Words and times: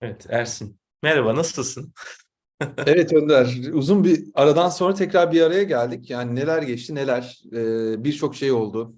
Evet 0.00 0.26
Ersin. 0.28 0.80
Merhaba, 1.02 1.36
nasılsın? 1.36 1.92
Evet 2.86 3.12
Önder, 3.12 3.56
uzun 3.72 4.04
bir 4.04 4.24
aradan 4.34 4.68
sonra 4.68 4.94
tekrar 4.94 5.32
bir 5.32 5.40
araya 5.40 5.62
geldik. 5.62 6.10
Yani 6.10 6.34
neler 6.34 6.62
geçti 6.62 6.94
neler, 6.94 7.42
Ee, 7.52 8.04
birçok 8.04 8.36
şey 8.36 8.52
oldu. 8.52 8.94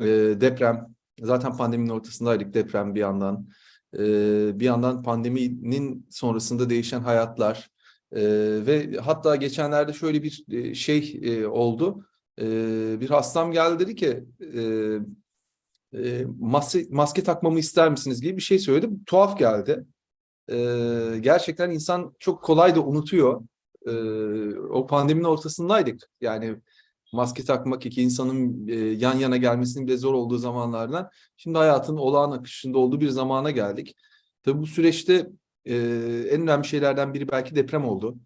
Ee, 0.00 0.04
deprem, 0.40 0.86
zaten 1.20 1.56
pandeminin 1.56 1.88
ortasındaydık 1.90 2.54
deprem 2.54 2.94
bir 2.94 3.00
yandan. 3.00 3.48
Ee, 3.94 4.60
bir 4.60 4.64
yandan 4.64 5.02
pandeminin 5.02 6.06
sonrasında 6.10 6.70
değişen 6.70 7.00
hayatlar. 7.00 7.70
Ee, 8.12 8.20
ve 8.66 8.96
hatta 8.96 9.36
geçenlerde 9.36 9.92
şöyle 9.92 10.22
bir 10.22 10.44
e, 10.50 10.74
şey 10.74 11.20
e, 11.22 11.46
oldu. 11.46 12.06
Ee, 12.40 13.00
bir 13.00 13.10
hastam 13.10 13.52
geldi 13.52 13.78
dedi 13.78 13.94
ki, 13.94 14.24
e, 14.54 14.62
e, 15.94 16.24
maske, 16.38 16.86
maske 16.90 17.24
takmamı 17.24 17.58
ister 17.58 17.90
misiniz 17.90 18.20
gibi 18.20 18.36
bir 18.36 18.42
şey 18.42 18.58
söyledi. 18.58 18.88
Tuhaf 19.06 19.38
geldi. 19.38 19.86
Ee, 20.50 21.18
gerçekten 21.20 21.70
insan 21.70 22.14
çok 22.18 22.42
kolay 22.42 22.74
da 22.74 22.80
unutuyor. 22.80 23.42
Ee, 23.86 24.58
o 24.58 24.86
pandeminin 24.86 25.24
ortasındaydık. 25.24 26.08
Yani 26.20 26.56
maske 27.12 27.44
takmak 27.44 27.86
iki 27.86 28.02
insanın 28.02 28.68
e, 28.68 28.74
yan 28.74 29.16
yana 29.16 29.36
gelmesinin 29.36 29.86
bile 29.86 29.96
zor 29.96 30.14
olduğu 30.14 30.38
zamanlardan 30.38 31.10
şimdi 31.36 31.58
hayatın 31.58 31.96
olağan 31.96 32.30
akışında 32.30 32.78
olduğu 32.78 33.00
bir 33.00 33.08
zamana 33.08 33.50
geldik. 33.50 33.96
Tabii 34.42 34.62
bu 34.62 34.66
süreçte 34.66 35.26
e, 35.64 35.76
en 36.30 36.42
önemli 36.42 36.66
şeylerden 36.66 37.14
biri 37.14 37.28
belki 37.28 37.54
deprem 37.54 37.84
oldu. 37.84 38.16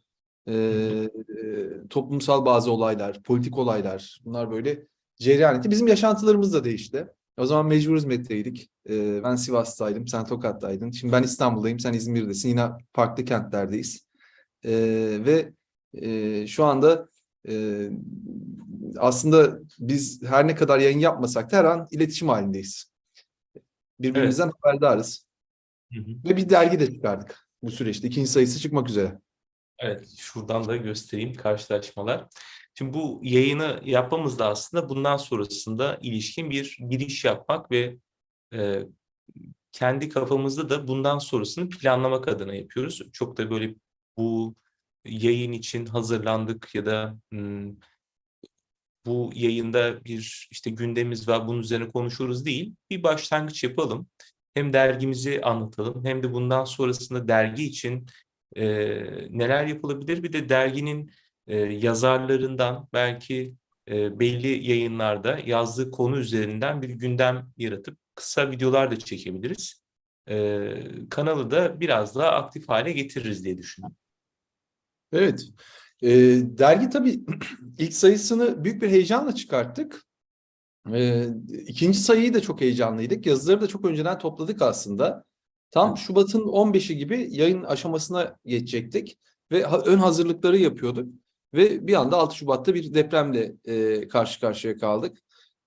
Ee, 0.48 0.52
e, 0.52 1.88
toplumsal 1.90 2.44
bazı 2.44 2.72
olaylar, 2.72 3.22
politik 3.22 3.58
olaylar 3.58 4.20
bunlar 4.24 4.50
böyle 4.50 4.86
cereyan 5.16 5.58
etti. 5.58 5.70
Bizim 5.70 5.86
yaşantılarımız 5.86 6.54
da 6.54 6.64
değişti. 6.64 7.06
O 7.36 7.46
zaman 7.46 7.66
mecbur 7.66 7.96
hizmetteydik. 7.96 8.70
Ee, 8.88 9.20
ben 9.24 9.36
Sivas'taydım, 9.36 10.08
sen 10.08 10.24
Tokat'taydın. 10.24 10.90
Şimdi 10.90 11.12
ben 11.12 11.22
İstanbul'dayım, 11.22 11.80
sen 11.80 11.92
İzmir'desin. 11.92 12.48
Yine 12.48 12.68
farklı 12.92 13.24
kentlerdeyiz. 13.24 14.06
Ee, 14.64 15.18
ve 15.20 15.52
e, 15.94 16.46
şu 16.46 16.64
anda 16.64 17.08
e, 17.48 17.88
aslında 18.96 19.58
biz 19.78 20.22
her 20.22 20.46
ne 20.46 20.54
kadar 20.54 20.78
yayın 20.78 20.98
yapmasak 20.98 21.52
da 21.52 21.56
her 21.56 21.64
an 21.64 21.88
iletişim 21.90 22.28
halindeyiz. 22.28 22.92
Birbirimizden 24.00 24.50
haberdarız. 24.60 25.26
Hı 25.92 26.00
hı. 26.00 26.28
Ve 26.28 26.36
bir 26.36 26.48
dergi 26.48 26.80
de 26.80 26.92
çıkardık 26.92 27.48
bu 27.62 27.70
süreçte. 27.70 28.08
İkinci 28.08 28.30
sayısı 28.30 28.60
çıkmak 28.60 28.88
üzere. 28.88 29.18
Evet, 29.78 30.08
şuradan 30.18 30.68
da 30.68 30.76
göstereyim 30.76 31.34
karşılaşmalar. 31.34 32.26
Şimdi 32.74 32.94
bu 32.94 33.20
yayını 33.22 33.80
yapmamız 33.84 34.38
da 34.38 34.48
aslında 34.48 34.88
bundan 34.88 35.16
sonrasında 35.16 35.98
ilişkin 36.02 36.50
bir 36.50 36.78
giriş 36.90 37.24
yapmak 37.24 37.70
ve 37.70 37.96
e, 38.54 38.82
kendi 39.72 40.08
kafamızda 40.08 40.70
da 40.70 40.88
bundan 40.88 41.18
sonrasını 41.18 41.68
planlamak 41.68 42.28
adına 42.28 42.54
yapıyoruz. 42.54 43.02
Çok 43.12 43.36
da 43.36 43.50
böyle 43.50 43.74
bu 44.16 44.54
yayın 45.04 45.52
için 45.52 45.86
hazırlandık 45.86 46.74
ya 46.74 46.86
da 46.86 47.18
hmm, 47.32 47.76
bu 49.06 49.30
yayında 49.34 50.04
bir 50.04 50.48
işte 50.50 50.70
gündemimiz 50.70 51.28
var 51.28 51.48
bunun 51.48 51.60
üzerine 51.60 51.88
konuşuruz 51.88 52.44
değil. 52.46 52.74
Bir 52.90 53.02
başlangıç 53.02 53.64
yapalım. 53.64 54.08
Hem 54.54 54.72
dergimizi 54.72 55.40
anlatalım 55.42 56.04
hem 56.04 56.22
de 56.22 56.32
bundan 56.32 56.64
sonrasında 56.64 57.28
dergi 57.28 57.64
için 57.64 58.06
e, 58.56 58.64
neler 59.38 59.66
yapılabilir? 59.66 60.22
Bir 60.22 60.32
de 60.32 60.48
derginin 60.48 61.10
e, 61.46 61.56
yazarlarından 61.56 62.88
belki 62.92 63.54
e, 63.88 64.20
belli 64.20 64.70
yayınlarda 64.70 65.38
yazdığı 65.46 65.90
konu 65.90 66.18
üzerinden 66.18 66.82
bir 66.82 66.88
gündem 66.88 67.52
yaratıp 67.56 67.98
kısa 68.14 68.50
videolar 68.50 68.90
da 68.90 68.98
çekebiliriz. 68.98 69.82
E, 70.28 70.68
kanalı 71.10 71.50
da 71.50 71.80
biraz 71.80 72.14
daha 72.14 72.30
aktif 72.30 72.68
hale 72.68 72.92
getiririz 72.92 73.44
diye 73.44 73.58
düşünüyorum. 73.58 73.96
Evet. 75.12 75.48
Ee, 76.02 76.40
dergi 76.58 76.90
tabii 76.90 77.24
ilk 77.78 77.94
sayısını 77.94 78.64
büyük 78.64 78.82
bir 78.82 78.90
heyecanla 78.90 79.34
çıkarttık. 79.34 80.02
Ee, 80.92 81.26
ikinci 81.66 81.98
sayıyı 81.98 82.34
da 82.34 82.40
çok 82.40 82.60
heyecanlıydık. 82.60 83.26
Yazıları 83.26 83.60
da 83.60 83.66
çok 83.66 83.84
önceden 83.84 84.18
topladık 84.18 84.62
aslında. 84.62 85.24
Tam 85.70 85.96
Şubat'ın 85.96 86.40
15'i 86.40 86.96
gibi 86.96 87.28
yayın 87.30 87.62
aşamasına 87.62 88.36
geçecektik 88.44 89.18
ve 89.52 89.64
ön 89.64 89.98
hazırlıkları 89.98 90.58
yapıyorduk. 90.58 91.14
Ve 91.54 91.86
bir 91.86 91.94
anda 91.94 92.16
6 92.16 92.36
Şubat'ta 92.36 92.74
bir 92.74 92.94
depremle 92.94 93.54
e, 93.64 94.08
karşı 94.08 94.40
karşıya 94.40 94.76
kaldık. 94.78 95.18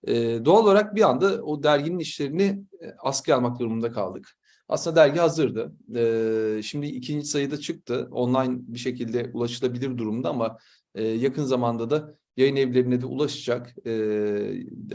E, 0.07 0.45
doğal 0.45 0.63
olarak 0.63 0.95
bir 0.95 1.09
anda 1.09 1.43
o 1.43 1.63
derginin 1.63 1.99
işlerini 1.99 2.63
e, 2.81 2.91
askıya 2.99 3.37
almak 3.37 3.59
durumunda 3.59 3.91
kaldık. 3.91 4.37
Aslında 4.69 4.95
dergi 4.95 5.19
hazırdı. 5.19 5.73
E, 5.95 6.61
şimdi 6.63 6.87
ikinci 6.87 7.27
sayıda 7.27 7.59
çıktı. 7.59 8.07
Online 8.11 8.57
bir 8.59 8.79
şekilde 8.79 9.31
ulaşılabilir 9.33 9.97
durumda 9.97 10.29
ama 10.29 10.57
e, 10.95 11.03
yakın 11.03 11.43
zamanda 11.43 11.89
da 11.89 12.15
yayın 12.37 12.55
evlerine 12.55 13.01
de 13.01 13.05
ulaşacak. 13.05 13.87
E, 13.87 13.91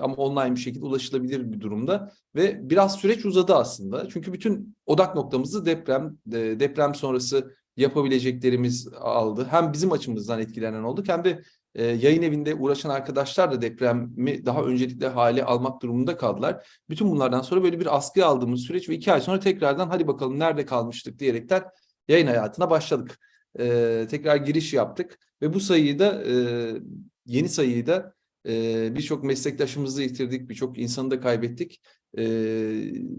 ama 0.00 0.14
online 0.14 0.54
bir 0.54 0.60
şekilde 0.60 0.84
ulaşılabilir 0.84 1.52
bir 1.52 1.60
durumda. 1.60 2.12
Ve 2.34 2.70
biraz 2.70 2.96
süreç 2.96 3.24
uzadı 3.24 3.54
aslında. 3.54 4.08
Çünkü 4.08 4.32
bütün 4.32 4.76
odak 4.86 5.14
noktamızı 5.14 5.66
deprem, 5.66 6.18
e, 6.32 6.60
deprem 6.60 6.94
sonrası 6.94 7.54
yapabileceklerimiz 7.76 8.88
aldı. 9.00 9.46
Hem 9.50 9.72
bizim 9.72 9.92
açımızdan 9.92 10.40
etkilenen 10.40 10.82
olduk 10.82 11.08
hem 11.08 11.24
de 11.24 11.42
e, 11.74 11.84
yayın 11.84 12.22
evinde 12.22 12.54
uğraşan 12.54 12.90
arkadaşlar 12.90 13.52
da 13.52 13.62
depremi 13.62 14.46
daha 14.46 14.62
öncelikle 14.62 15.08
hale 15.08 15.44
almak 15.44 15.82
durumunda 15.82 16.16
kaldılar. 16.16 16.66
Bütün 16.90 17.10
bunlardan 17.10 17.42
sonra 17.42 17.62
böyle 17.62 17.80
bir 17.80 17.96
askıya 17.96 18.26
aldığımız 18.26 18.60
süreç 18.60 18.88
ve 18.88 18.94
iki 18.94 19.12
ay 19.12 19.20
sonra 19.20 19.40
tekrardan 19.40 19.88
hadi 19.88 20.06
bakalım 20.06 20.38
nerede 20.38 20.66
kalmıştık 20.66 21.18
diyerekten 21.18 21.64
yayın 22.08 22.26
hayatına 22.26 22.70
başladık. 22.70 23.18
E, 23.58 24.06
tekrar 24.10 24.36
giriş 24.36 24.72
yaptık 24.72 25.18
ve 25.42 25.54
bu 25.54 25.60
sayıyı 25.60 25.98
da 25.98 26.24
e, 26.24 26.34
yeni 27.26 27.48
sayıyı 27.48 27.86
da 27.86 28.14
e, 28.48 28.94
birçok 28.94 29.24
meslektaşımızı 29.24 30.02
yitirdik, 30.02 30.48
birçok 30.48 30.78
insanı 30.78 31.10
da 31.10 31.20
kaybettik. 31.20 31.80
E, 32.18 32.24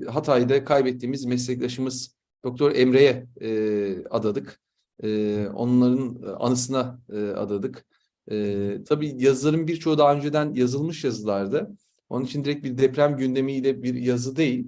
Hatay'da 0.10 0.64
kaybettiğimiz 0.64 1.26
meslektaşımız 1.26 2.16
Doktor 2.44 2.76
Emre'ye 2.76 3.28
e, 3.42 4.08
adadık. 4.10 4.60
E, 5.04 5.48
onların 5.48 6.36
anısına 6.40 7.00
e, 7.14 7.18
adadık. 7.18 7.86
E, 8.32 8.78
tabii 8.84 9.24
yazıların 9.24 9.68
birçoğu 9.68 9.98
daha 9.98 10.16
önceden 10.16 10.54
yazılmış 10.54 11.04
yazılardı. 11.04 11.78
Onun 12.10 12.26
için 12.26 12.46
direkt 12.46 12.66
bir 12.66 12.78
deprem 12.78 13.18
gündemiyle 13.18 13.84
bir 13.84 13.96
yazı 13.96 14.36
değil. 14.36 14.68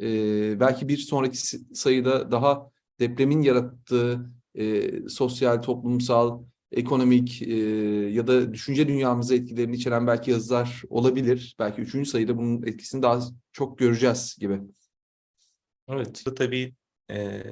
E, 0.00 0.06
belki 0.60 0.88
bir 0.88 0.96
sonraki 0.96 1.38
sayıda 1.74 2.32
daha 2.32 2.70
depremin 3.00 3.42
yarattığı 3.42 4.30
e, 4.54 4.90
sosyal, 5.08 5.62
toplumsal, 5.62 6.42
ekonomik 6.72 7.42
e, 7.42 7.54
ya 8.10 8.26
da 8.26 8.54
düşünce 8.54 8.88
dünyamıza 8.88 9.34
etkilerini 9.34 9.76
içeren 9.76 10.06
belki 10.06 10.30
yazılar 10.30 10.82
olabilir. 10.88 11.56
Belki 11.58 11.80
üçüncü 11.80 12.10
sayıda 12.10 12.36
bunun 12.36 12.62
etkisini 12.62 13.02
daha 13.02 13.20
çok 13.52 13.78
göreceğiz 13.78 14.36
gibi. 14.40 14.60
Evet, 15.88 16.24
tabii 16.36 16.74
e, 17.10 17.42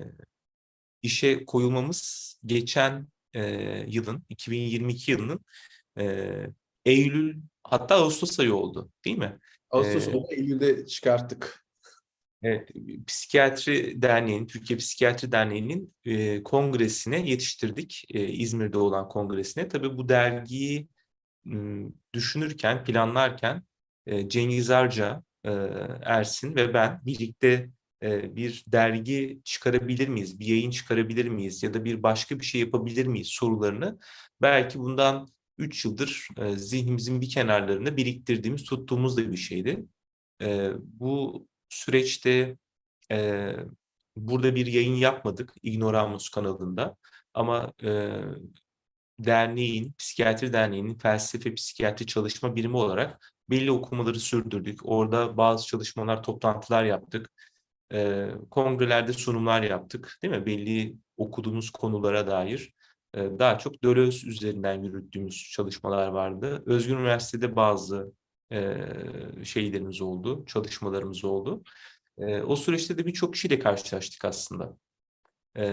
işe 1.03 1.45
koyulmamız 1.45 2.35
geçen 2.47 3.09
e, 3.35 3.43
yılın, 3.89 4.23
2022 4.29 5.11
yılının 5.11 5.41
e, 5.99 6.31
Eylül 6.85 7.37
hatta 7.65 7.95
Ağustos 7.95 8.41
ayı 8.41 8.55
oldu 8.55 8.91
değil 9.05 9.19
mi? 9.19 9.39
Ağustos 9.71 10.09
Ee, 10.09 10.35
Eylül'de 10.35 10.87
çıkarttık. 10.87 11.65
Evet, 12.43 12.71
Psikiyatri 13.07 14.03
Derneği'nin, 14.03 14.47
Türkiye 14.47 14.77
Psikiyatri 14.77 15.33
Derneği'nin 15.33 15.95
e, 16.05 16.43
kongresine 16.43 17.31
yetiştirdik. 17.31 18.05
E, 18.11 18.29
İzmir'de 18.29 18.79
olan 18.79 19.09
kongresine. 19.09 19.69
Tabii 19.69 19.97
bu 19.97 20.09
dergiyi 20.09 20.89
m, 21.45 21.89
düşünürken, 22.15 22.85
planlarken 22.85 23.63
e, 24.07 24.29
Cengiz 24.29 24.71
Arca, 24.71 25.23
e, 25.45 25.51
Ersin 26.03 26.57
ve 26.57 26.75
ben 26.75 27.01
birlikte 27.07 27.71
bir 28.37 28.65
dergi 28.69 29.41
çıkarabilir 29.45 30.09
miyiz, 30.09 30.41
bir 30.41 30.47
yayın 30.47 30.71
çıkarabilir 30.71 31.29
miyiz 31.29 31.63
ya 31.63 31.75
da 31.75 31.85
bir 31.85 32.03
başka 32.03 32.41
bir 32.41 32.45
şey 32.45 32.61
yapabilir 32.61 33.07
miyiz 33.07 33.29
sorularını 33.29 33.99
belki 34.43 34.79
bundan 34.79 35.29
3 35.59 35.85
yıldır 35.85 36.29
e, 36.39 36.57
zihnimizin 36.57 37.21
bir 37.21 37.31
kenarlarında 37.31 37.97
biriktirdiğimiz, 37.97 38.65
tuttuğumuz 38.65 39.17
da 39.17 39.33
bir 39.33 39.37
şeydi. 39.37 39.87
E, 40.43 40.71
bu 40.83 41.47
süreçte 41.69 42.57
e, 43.13 43.53
burada 44.17 44.55
bir 44.55 44.67
yayın 44.67 44.95
yapmadık 44.95 45.55
Ignoramus 45.63 46.29
kanalında 46.29 46.97
ama 47.35 47.73
e, 47.83 48.11
derneğin, 49.19 49.95
Psikiyatri 49.99 50.53
Derneği'nin 50.53 50.99
felsefe 50.99 51.55
psikiyatri 51.55 52.07
çalışma 52.07 52.57
birimi 52.57 52.77
olarak 52.77 53.35
belli 53.51 53.71
okumaları 53.71 54.21
sürdürdük. 54.21 54.81
Orada 54.85 55.37
bazı 55.37 55.67
çalışmalar, 55.67 56.23
toplantılar 56.23 56.85
yaptık. 56.85 57.31
E, 57.95 58.29
kongrelerde 58.51 59.13
sunumlar 59.13 59.63
yaptık, 59.63 60.19
değil 60.23 60.35
mi? 60.35 60.47
Belli 60.47 60.97
okuduğumuz 61.17 61.71
konulara 61.71 62.27
dair. 62.27 62.75
E, 63.15 63.21
daha 63.39 63.59
çok 63.59 63.83
Deleuze 63.83 64.29
üzerinden 64.29 64.83
yürüttüğümüz 64.83 65.51
çalışmalar 65.53 66.09
vardı. 66.09 66.63
Özgür 66.67 66.97
Üniversitede 66.97 67.57
bazı 67.57 68.13
e, 68.53 68.77
şeylerimiz 69.45 70.01
oldu, 70.01 70.45
çalışmalarımız 70.47 71.25
oldu. 71.25 71.63
E, 72.19 72.43
o 72.43 72.57
süreçte 72.57 72.99
de 72.99 73.07
birçok 73.07 73.35
kişiyle 73.35 73.59
karşılaştık 73.59 74.25
aslında. 74.25 74.77
e, 75.57 75.65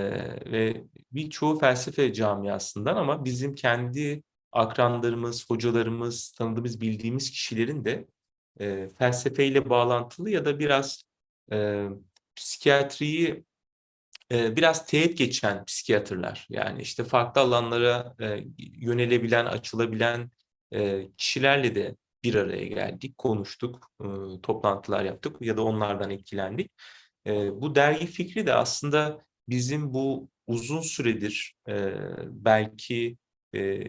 ve 0.51 0.83
birçoğu 1.11 1.59
felsefe 1.59 2.13
camiasından 2.13 2.95
ama 2.95 3.25
bizim 3.25 3.55
kendi 3.55 4.23
akranlarımız, 4.51 5.49
hocalarımız, 5.49 6.31
tanıdığımız, 6.31 6.81
bildiğimiz 6.81 7.31
kişilerin 7.31 7.85
de 7.85 8.07
e, 8.59 8.89
felsefeyle 8.97 9.69
bağlantılı 9.69 10.29
ya 10.29 10.45
da 10.45 10.59
biraz 10.59 11.03
e, 11.51 11.87
psikiyatriyi 12.41 13.43
e, 14.31 14.55
biraz 14.55 14.85
teğet 14.85 15.17
geçen 15.17 15.65
psikiyatrlar. 15.65 16.47
Yani 16.49 16.81
işte 16.81 17.03
farklı 17.03 17.41
alanlara 17.41 18.15
e, 18.21 18.43
yönelebilen, 18.57 19.45
açılabilen 19.45 20.31
e, 20.73 21.07
kişilerle 21.17 21.75
de 21.75 21.95
bir 22.23 22.35
araya 22.35 22.67
geldik, 22.67 23.17
konuştuk, 23.17 23.91
toplantılar 24.43 25.03
yaptık 25.05 25.41
ya 25.41 25.57
da 25.57 25.63
onlardan 25.63 26.09
etkilendik. 26.09 26.71
Bu 27.51 27.75
dergi 27.75 28.07
fikri 28.07 28.47
de 28.47 28.53
aslında 28.53 29.25
bizim 29.49 29.93
bu 29.93 30.29
uzun 30.47 30.81
süredir 30.81 31.55
belki 32.29 33.17
e, 33.53 33.81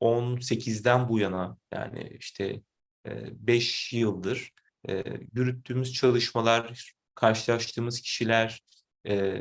2018'den 0.00 1.08
bu 1.08 1.18
yana 1.18 1.58
yani 1.72 2.16
işte 2.20 2.62
5 3.06 3.92
yıldır 3.92 4.52
e, 4.88 5.04
yürüttüğümüz 5.34 5.92
çalışmalar, 5.92 6.92
karşılaştığımız 7.14 8.00
kişiler, 8.00 8.62
e, 9.08 9.40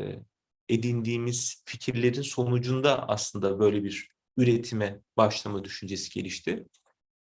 edindiğimiz 0.69 1.63
fikirlerin 1.65 2.21
sonucunda 2.21 3.09
aslında 3.09 3.59
böyle 3.59 3.83
bir 3.83 4.09
üretime 4.37 4.99
başlama 5.17 5.63
düşüncesi 5.63 6.09
gelişti. 6.09 6.65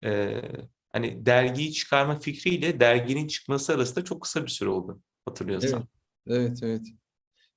E, 0.03 0.41
hani 0.89 1.25
dergiyi 1.25 1.73
çıkarma 1.73 2.19
fikriyle 2.19 2.79
derginin 2.79 3.27
çıkması 3.27 3.73
arasında 3.73 4.05
çok 4.05 4.21
kısa 4.21 4.43
bir 4.43 4.51
süre 4.51 4.69
oldu 4.69 5.01
hatırlıyorsan. 5.25 5.87
Evet, 6.27 6.49
evet, 6.49 6.59
evet. 6.63 6.87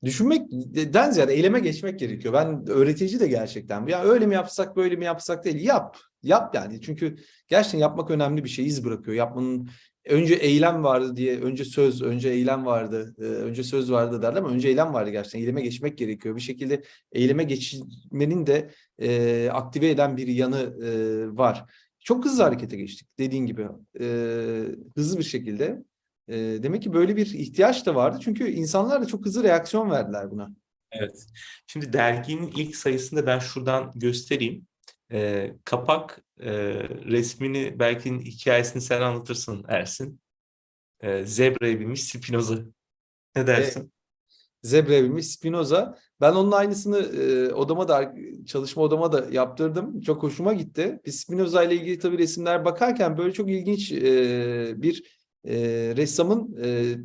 Düşünmekten 0.04 1.10
ziyade 1.10 1.34
eyleme 1.34 1.60
geçmek 1.60 1.99
gerekiyor. 1.99 2.34
Ben 2.34 2.69
öğretici 2.69 3.20
de 3.20 3.28
gerçekten. 3.28 3.87
Ya 3.87 4.02
öyle 4.02 4.26
mi 4.26 4.34
yapsak, 4.34 4.76
böyle 4.76 4.96
mi 4.96 5.04
yapsak 5.04 5.44
değil. 5.44 5.60
Yap. 5.66 5.96
Yap 6.22 6.54
yani. 6.54 6.81
Çünkü 6.81 7.16
gerçekten 7.49 7.78
yapmak 7.78 8.10
önemli 8.10 8.44
bir 8.44 8.49
şey. 8.49 8.66
iz 8.66 8.84
bırakıyor. 8.84 9.16
Yapmanın 9.16 9.70
önce 10.06 10.34
eylem 10.34 10.84
vardı 10.84 11.16
diye, 11.16 11.40
önce 11.40 11.64
söz, 11.64 12.02
önce 12.02 12.28
eylem 12.28 12.66
vardı, 12.66 13.14
e, 13.19 13.22
önce 13.22 13.64
söz 13.64 13.93
vardı 13.93 14.22
derler 14.22 14.38
ama 14.38 14.49
önce 14.49 14.69
eylem 14.69 14.94
vardı 14.94 15.10
gerçekten. 15.10 15.40
Eyleme 15.40 15.62
geçmek 15.62 15.99
gerekiyor. 15.99 16.37
Bir 16.37 16.40
şekilde 16.40 16.82
eyleme 17.12 17.44
geçmenin 17.44 18.46
de 18.46 18.70
e, 18.99 19.49
aktive 19.52 19.90
eden 19.90 20.16
bir 20.16 20.26
yanı 20.26 20.58
e, 20.84 20.90
var. 21.37 21.64
Çok 22.00 22.25
hızlı 22.25 22.43
harekete 22.43 22.76
geçtik 22.76 23.08
dediğin 23.19 23.46
gibi. 23.46 23.66
E, 24.00 24.06
hızlı 24.96 25.19
bir 25.19 25.25
şekilde. 25.25 25.82
E, 26.28 26.37
demek 26.37 26.82
ki 26.82 26.93
böyle 26.93 27.16
bir 27.16 27.26
ihtiyaç 27.26 27.87
da 27.87 27.94
vardı. 27.94 28.19
Çünkü 28.22 28.50
insanlar 28.50 29.02
da 29.02 29.06
çok 29.06 29.26
hızlı 29.26 29.44
reaksiyon 29.44 29.90
verdiler 29.90 30.31
buna. 30.31 30.50
Evet. 30.93 31.26
Şimdi 31.66 31.93
derginin 31.93 32.52
ilk 32.56 32.76
sayısında 32.76 33.26
ben 33.26 33.38
şuradan 33.38 33.93
göstereyim. 33.94 34.66
E, 35.12 35.53
kapak 35.64 36.25
e, 36.41 36.53
resmini 37.05 37.79
belki 37.79 38.11
hikayesini 38.11 38.82
sen 38.82 39.00
anlatırsın 39.00 39.64
Ersin. 39.69 40.20
E, 41.00 41.26
zebraya 41.26 41.81
binmiş 41.81 42.05
Spinoza. 42.05 42.59
Ne 43.37 43.47
dersin? 43.47 43.93
Zebra'ya 44.62 45.05
binmiş 45.05 45.26
Spinoza. 45.26 45.99
Ben 46.20 46.32
onun 46.32 46.53
aynısını 46.53 46.99
e, 46.99 47.53
odama 47.53 47.88
da 47.88 48.14
çalışma 48.47 48.82
odama 48.82 49.12
da 49.12 49.26
yaptırdım. 49.31 50.00
Çok 50.00 50.23
hoşuma 50.23 50.53
gitti. 50.53 51.00
Biz 51.06 51.20
Spinoza 51.20 51.64
ile 51.64 51.75
ilgili 51.75 51.99
tabii 51.99 52.19
resimler 52.19 52.64
bakarken 52.64 53.19
böyle 53.19 53.32
çok 53.32 53.50
ilginç 53.50 53.93
e, 53.93 54.82
bir 54.82 55.03
e, 55.44 55.56
ressamın 55.97 56.56
e, 56.64 56.97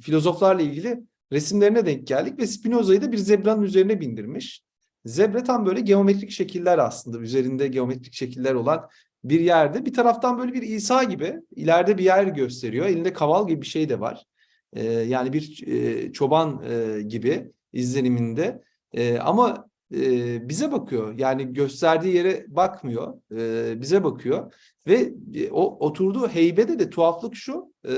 filozoflarla 0.00 0.62
ilgili 0.62 1.00
resimlerine 1.32 1.86
denk 1.86 2.06
geldik 2.06 2.38
ve 2.38 2.46
Spinoza'yı 2.46 3.02
da 3.02 3.12
bir 3.12 3.18
zebranın 3.18 3.62
üzerine 3.62 4.00
bindirmiş. 4.00 4.65
Zebra 5.06 5.44
tam 5.44 5.66
böyle 5.66 5.80
geometrik 5.80 6.30
şekiller 6.30 6.78
aslında. 6.78 7.18
Üzerinde 7.18 7.68
geometrik 7.68 8.14
şekiller 8.14 8.54
olan 8.54 8.88
bir 9.24 9.40
yerde. 9.40 9.86
Bir 9.86 9.94
taraftan 9.94 10.38
böyle 10.38 10.54
bir 10.54 10.62
İsa 10.62 11.04
gibi 11.04 11.34
ileride 11.56 11.98
bir 11.98 12.04
yer 12.04 12.24
gösteriyor. 12.24 12.86
Elinde 12.86 13.12
kaval 13.12 13.48
gibi 13.48 13.62
bir 13.62 13.66
şey 13.66 13.88
de 13.88 14.00
var. 14.00 14.26
Ee, 14.72 14.84
yani 14.84 15.32
bir 15.32 15.66
e, 15.66 16.12
çoban 16.12 16.62
e, 16.70 17.02
gibi 17.02 17.52
izleniminde. 17.72 18.62
E, 18.92 19.18
ama 19.18 19.68
e, 19.94 20.48
bize 20.48 20.72
bakıyor. 20.72 21.18
Yani 21.18 21.52
gösterdiği 21.52 22.16
yere 22.16 22.44
bakmıyor. 22.48 23.14
E, 23.32 23.80
bize 23.80 24.04
bakıyor. 24.04 24.52
Ve 24.86 25.12
e, 25.34 25.50
o 25.50 25.86
oturduğu 25.86 26.28
heybede 26.28 26.78
de 26.78 26.90
tuhaflık 26.90 27.34
şu. 27.34 27.72
E, 27.88 27.94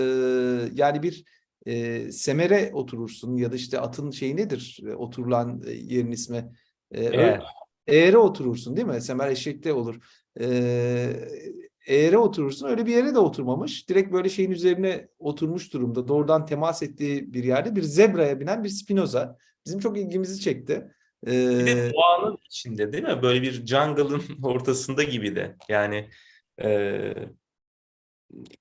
yani 0.75 1.03
bir 1.03 1.25
e, 1.67 2.13
semere 2.13 2.71
oturursun 2.73 3.37
ya 3.37 3.53
da 3.53 3.57
işte 3.57 3.81
atın 3.81 4.11
şeyi 4.11 4.37
nedir? 4.37 4.81
E, 4.87 4.95
oturulan 4.95 5.63
e, 5.67 5.73
yerin 5.73 6.13
ismi. 6.13 6.53
E, 6.93 7.05
Eğer. 7.05 7.43
Eğere 7.87 8.19
oturursun 8.19 8.77
değil 8.77 8.87
mi? 8.87 9.01
Semer 9.01 9.31
eşekte 9.31 9.73
olur. 9.73 10.01
Ee, 10.41 11.29
eğere 11.87 12.19
oturursun. 12.19 12.69
Öyle 12.69 12.87
bir 12.87 12.93
yere 12.93 13.15
de 13.15 13.19
oturmamış. 13.19 13.89
Direkt 13.89 14.13
böyle 14.13 14.29
şeyin 14.29 14.51
üzerine 14.51 15.09
oturmuş 15.19 15.73
durumda. 15.73 16.09
Doğrudan 16.09 16.47
temas 16.47 16.83
ettiği 16.83 17.35
bir 17.35 17.45
yerde 17.45 17.77
bir 17.77 17.83
zebraya 17.83 18.41
binen 18.41 18.65
bir 18.65 18.69
Spinoza. 18.69 19.39
Bizim 19.67 19.81
çok 19.81 19.99
ilgimizi 19.99 20.41
çekti. 20.41 20.89
Bir 21.27 21.67
de 21.67 21.93
doğanın 21.95 22.39
içinde 22.47 22.93
değil 22.93 23.05
mi? 23.05 23.23
Böyle 23.23 23.43
bir 23.43 23.67
jungle'ın 23.67 24.23
ortasında 24.43 25.03
gibi 25.03 25.37
de. 25.37 25.57
Yani 25.69 26.09
e, 26.63 27.15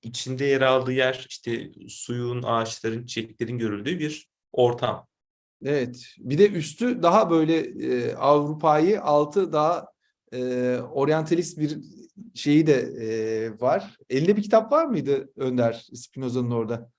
içinde 0.02 0.44
yer 0.44 0.60
aldığı 0.60 0.92
yer 0.92 1.26
işte 1.28 1.70
suyun, 1.88 2.42
ağaçların, 2.42 3.06
çiçeklerin 3.06 3.58
görüldüğü 3.58 3.98
bir 3.98 4.28
ortam. 4.52 5.07
Evet. 5.64 6.04
Bir 6.18 6.38
de 6.38 6.50
üstü 6.50 7.02
daha 7.02 7.30
böyle 7.30 7.56
e, 7.58 8.14
Avrupa'yı, 8.14 9.02
altı 9.02 9.52
daha 9.52 9.86
e, 10.32 10.76
oryantalist 10.92 11.58
bir 11.58 11.78
şeyi 12.34 12.66
de 12.66 12.74
e, 12.74 13.60
var. 13.60 13.96
Elinde 14.10 14.36
bir 14.36 14.42
kitap 14.42 14.72
var 14.72 14.86
mıydı 14.86 15.32
Önder 15.36 15.86
Spinoza'nın 15.94 16.50
orada? 16.50 16.90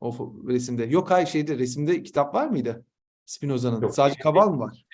O 0.00 0.34
resimde. 0.48 0.84
Yok 0.84 1.10
hayır 1.10 1.26
şeyde 1.26 1.58
resimde 1.58 2.02
kitap 2.02 2.34
var 2.34 2.46
mıydı? 2.46 2.84
Spinoza'nın. 3.26 3.80
Yok. 3.80 3.94
Sadece 3.94 4.20
kaval 4.20 4.50
mı 4.50 4.58
var? 4.58 4.86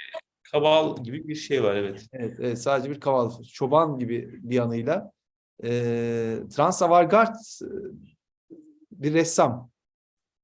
Kaval 0.42 1.02
gibi 1.04 1.28
bir 1.28 1.34
şey 1.34 1.62
var 1.62 1.76
evet. 1.76 2.06
Evet, 2.12 2.36
evet 2.40 2.62
sadece 2.62 2.90
bir 2.90 3.00
kaval. 3.00 3.42
Çoban 3.42 3.98
gibi 3.98 4.30
bir 4.42 4.56
yanıyla. 4.56 5.12
E, 5.64 5.70
Transavantgard 6.56 7.34
e, 7.62 7.66
bir 8.92 9.14
ressam. 9.14 9.70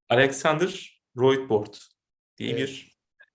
Alexander 0.09 1.03
Roitbord 1.17 1.75
diye 2.39 2.51
Evet. 2.51 2.69
bir 2.69 2.95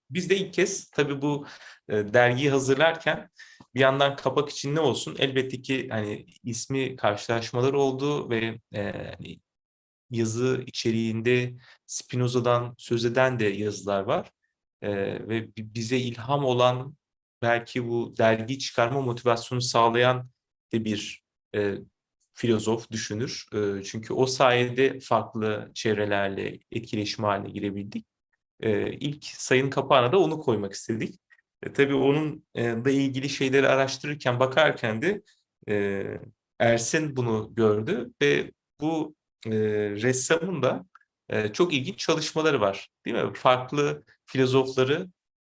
biz 0.09 0.29
de 0.29 0.37
ilk 0.37 0.53
kez 0.53 0.89
tabii 0.89 1.21
bu 1.21 1.47
e, 1.89 1.93
dergiyi 1.93 2.49
hazırlarken 2.51 3.29
bir 3.75 3.79
yandan 3.79 4.15
kapak 4.15 4.49
için 4.49 4.75
ne 4.75 4.79
olsun 4.79 5.15
elbette 5.19 5.61
ki 5.61 5.87
hani 5.91 6.25
ismi 6.43 6.95
karşılaşmalar 6.95 7.73
oldu 7.73 8.29
ve 8.29 8.59
e, 8.73 8.81
hani 8.83 9.39
yazı 10.11 10.63
içeriğinde 10.67 11.53
Spinoza'dan 11.85 12.75
söz 12.77 13.05
eden 13.05 13.39
de 13.39 13.45
yazılar 13.45 14.01
var. 14.03 14.31
E, 14.81 14.91
ve 15.29 15.55
bi- 15.55 15.73
bize 15.75 15.97
ilham 15.97 16.45
olan 16.45 16.95
belki 17.41 17.87
bu 17.87 18.13
dergi 18.17 18.59
çıkarma 18.59 19.01
motivasyonu 19.01 19.61
sağlayan 19.61 20.29
de 20.73 20.85
bir 20.85 21.23
e, 21.55 21.75
filozof, 22.33 22.91
düşünür. 22.91 23.45
E, 23.53 23.83
çünkü 23.83 24.13
o 24.13 24.25
sayede 24.25 24.99
farklı 24.99 25.71
çevrelerle 25.73 26.59
etkileşim 26.71 27.23
haline 27.25 27.49
girebildik. 27.49 28.05
E, 28.59 28.91
ilk 28.91 29.25
sayının 29.25 29.69
kapağına 29.69 30.11
da 30.11 30.19
onu 30.19 30.39
koymak 30.39 30.73
istedik. 30.73 31.19
E, 31.63 31.73
tabii 31.73 31.95
onun 31.95 32.45
e, 32.55 32.63
da 32.63 32.91
ilgili 32.91 33.29
şeyleri 33.29 33.67
araştırırken, 33.67 34.39
bakarken 34.39 35.01
de 35.01 35.21
e, 35.69 36.03
Ersin 36.59 37.15
bunu 37.15 37.55
gördü 37.55 38.13
ve 38.21 38.51
bu 38.81 39.15
e, 39.45 39.51
ressamın 39.89 40.63
da 40.63 40.85
e, 41.29 41.53
çok 41.53 41.73
ilginç 41.73 41.99
çalışmaları 41.99 42.61
var. 42.61 42.89
Değil 43.05 43.17
mi? 43.17 43.33
Farklı 43.33 44.03
filozofları 44.25 45.07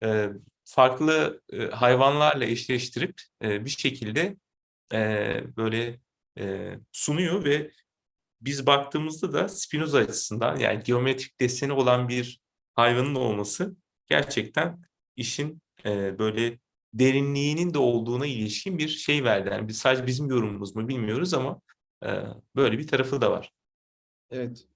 e, 0.05 0.29
farklı 0.65 1.41
e, 1.53 1.67
hayvanlarla 1.67 2.45
eşleştirip 2.45 3.23
e, 3.43 3.65
bir 3.65 3.71
şekilde 3.71 4.37
e, 4.93 5.43
böyle 5.57 6.01
e, 6.39 6.75
sunuyor 6.93 7.45
ve 7.45 7.71
biz 8.41 8.67
baktığımızda 8.67 9.33
da 9.33 9.49
Spinoza 9.49 9.99
açısından 9.99 10.57
yani 10.57 10.83
geometrik 10.83 11.41
deseni 11.41 11.73
olan 11.73 12.09
bir 12.09 12.41
hayvanın 12.77 13.15
olması 13.15 13.77
gerçekten 14.07 14.83
işin 15.17 15.63
e, 15.85 16.19
böyle 16.19 16.59
derinliğinin 16.95 17.75
de 17.75 17.79
olduğuna 17.79 18.27
ilişkin 18.27 18.79
bir 18.79 18.89
şey 18.89 19.25
verdi. 19.25 19.49
Yani 19.53 19.69
biz 19.69 19.79
sadece 19.79 20.07
bizim 20.07 20.31
yorumumuz 20.31 20.77
mu 20.77 20.89
bilmiyoruz 20.89 21.35
ama 21.35 21.61
e, 22.05 22.09
böyle 22.57 22.79
bir 22.79 22.87
tarafı 22.87 23.21
da 23.21 23.31
var. 23.31 23.53
Evet. 24.31 24.67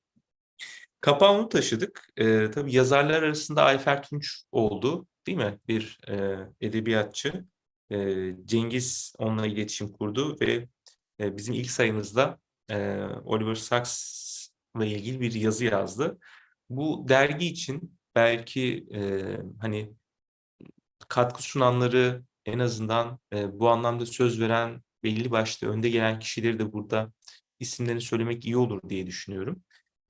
Kapağını 1.00 1.48
taşıdık. 1.48 2.08
E, 2.16 2.50
tabii 2.50 2.74
yazarlar 2.74 3.22
arasında 3.22 3.62
Ayfer 3.64 4.02
Tunç 4.02 4.42
oldu 4.52 5.06
değil 5.26 5.38
mi? 5.38 5.58
Bir 5.68 5.98
e, 6.08 6.36
edebiyatçı. 6.60 7.44
E, 7.90 8.30
Cengiz 8.44 9.14
onunla 9.18 9.46
iletişim 9.46 9.92
kurdu 9.92 10.36
ve 10.40 10.68
e, 11.20 11.36
bizim 11.36 11.54
ilk 11.54 11.70
sayımızda 11.70 12.38
e, 12.70 13.00
Oliver 13.24 13.54
Sacks'la 13.54 14.84
ilgili 14.84 15.20
bir 15.20 15.32
yazı 15.32 15.64
yazdı. 15.64 16.18
Bu 16.70 17.08
dergi 17.08 17.46
için 17.46 17.98
belki 18.14 18.86
e, 18.94 19.00
hani 19.60 19.94
katkı 21.08 21.42
sunanları 21.42 22.22
en 22.46 22.58
azından 22.58 23.18
e, 23.32 23.58
bu 23.60 23.68
anlamda 23.68 24.06
söz 24.06 24.40
veren 24.40 24.82
belli 25.02 25.30
başlı 25.30 25.68
önde 25.68 25.90
gelen 25.90 26.18
kişileri 26.18 26.58
de 26.58 26.72
burada 26.72 27.12
isimlerini 27.60 28.00
söylemek 28.00 28.44
iyi 28.44 28.56
olur 28.56 28.80
diye 28.88 29.06
düşünüyorum. 29.06 29.62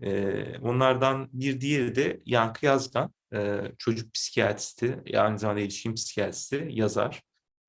E, 0.03 0.59
onlardan 0.59 1.29
bir 1.33 1.61
diğeri 1.61 1.95
de 1.95 2.21
Yankı 2.25 2.67
Yazgan, 2.67 3.15
e, 3.35 3.63
çocuk 3.79 4.15
psikiyatristi, 4.15 5.03
aynı 5.17 5.39
zamanda 5.39 5.61
ilişkin 5.61 5.95
psikiyatristi, 5.95 6.69
yazar. 6.71 7.23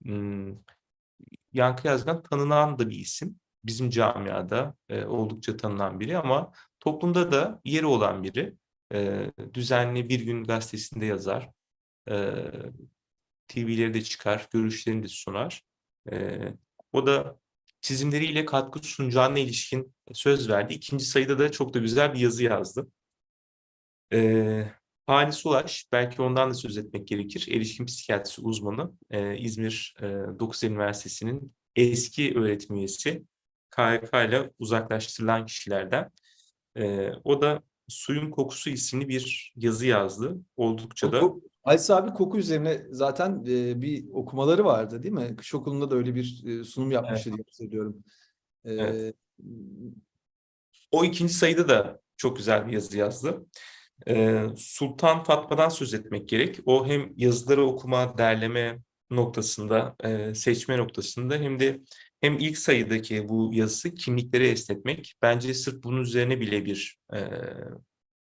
Hmm, 0.04 0.56
Yankı 1.54 1.88
Yazgan 1.88 2.24
tanınan 2.24 2.80
da 2.80 2.90
bir 2.90 3.00
isim. 3.00 3.40
Bizim 3.66 3.90
camiada 3.90 4.76
e, 4.90 5.06
oldukça 5.06 5.58
tanınan 5.58 6.00
biri 6.00 6.18
ama 6.18 6.52
toplumda 6.80 7.32
da 7.32 7.62
yeri 7.66 7.86
olan 7.86 8.24
biri. 8.24 8.56
E, 8.94 9.32
düzenli 9.54 10.10
Bir 10.10 10.20
Gün 10.20 10.44
gazetesinde 10.44 11.06
yazar. 11.06 11.52
E, 12.10 12.16
TV'leri 13.48 13.94
de 13.94 14.02
çıkar, 14.02 14.48
görüşlerini 14.52 15.04
de 15.04 15.08
sunar. 15.08 15.64
E, 16.12 16.40
o 16.92 17.08
da 17.08 17.40
çizimleriyle 17.82 18.46
katkı 18.46 18.80
sunacağına 18.80 19.40
ilişkin 19.40 19.96
söz 20.14 20.50
verdi. 20.50 20.74
İkinci 20.74 21.06
sayıda 21.06 21.40
da 21.40 21.52
çok 21.52 21.74
da 21.74 21.80
güzel 21.80 22.14
bir 22.14 22.20
yazı 22.20 22.44
yazdı. 22.44 22.88
E, 24.14 24.72
Halis 25.08 25.46
Ulaş, 25.46 25.88
belki 25.92 26.22
ondan 26.22 26.50
da 26.50 26.54
söz 26.54 26.78
etmek 26.78 27.08
gerekir. 27.08 27.48
Erişkin 27.52 27.86
psikiyatrisi 27.86 28.42
uzmanı, 28.42 28.92
e, 29.10 29.38
İzmir 29.38 29.96
e, 30.02 30.04
9 30.40 30.64
Eylül 30.64 30.76
Üniversitesi'nin 30.76 31.54
eski 31.76 32.40
öğretim 32.40 32.76
üyesi, 32.76 33.24
KHK 33.70 34.14
ile 34.28 34.52
uzaklaştırılan 34.60 35.46
kişilerden. 35.46 36.12
E, 36.78 37.12
o 37.24 37.42
da 37.42 37.64
Suyun 37.92 38.32
Kokusu 38.32 38.70
isimli 38.70 39.10
bir 39.10 39.54
yazı 39.56 39.88
yazdı. 39.88 40.38
Oldukça 40.58 41.12
da 41.12 41.22
Halis 41.64 41.90
abi 41.90 42.14
koku 42.14 42.38
üzerine 42.38 42.86
zaten 42.92 43.46
e, 43.48 43.82
bir 43.82 44.06
okumaları 44.14 44.66
vardı 44.66 45.04
değil 45.04 45.14
mi? 45.14 45.36
Kış 45.36 45.54
okulunda 45.54 45.92
da 45.92 45.96
öyle 45.96 46.16
bir 46.16 46.44
e, 46.46 46.64
sunum 46.64 46.92
yapmıştı 46.92 47.34
diye 47.34 47.44
hatırlıyorum. 47.48 48.04
E, 48.66 48.74
Evet. 48.74 49.16
O 50.92 51.06
ikinci 51.06 51.34
sayıda 51.34 51.70
da 51.70 52.02
çok 52.18 52.38
güzel 52.38 52.68
bir 52.68 52.72
yazı 52.72 52.98
yazdı. 52.98 53.46
Ee, 54.08 54.46
Sultan 54.58 55.24
Fatma'dan 55.24 55.70
söz 55.70 55.94
etmek 55.94 56.30
gerek. 56.30 56.60
O 56.66 56.88
hem 56.88 57.14
yazıları 57.18 57.66
okuma, 57.66 58.18
derleme 58.18 58.80
noktasında, 59.10 59.96
e, 60.04 60.36
seçme 60.36 60.78
noktasında 60.78 61.36
hem 61.36 61.60
de 61.60 61.82
hem 62.22 62.40
ilk 62.40 62.58
sayıdaki 62.58 63.30
bu 63.30 63.52
yazısı 63.54 63.94
kimlikleri 63.94 64.48
esnetmek. 64.48 65.16
Bence 65.22 65.54
sırf 65.54 65.84
bunun 65.84 66.02
üzerine 66.02 66.40
bile 66.40 66.66
bir 66.66 67.00
e, 67.14 67.20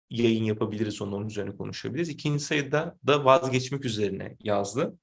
yayın 0.09 0.43
yapabiliriz, 0.43 1.01
onun 1.01 1.27
üzerine 1.27 1.57
konuşabiliriz. 1.57 2.09
İkinci 2.09 2.43
sayıda 2.43 2.97
da 3.07 3.25
vazgeçmek 3.25 3.85
üzerine 3.85 4.37
yazdı. 4.39 4.97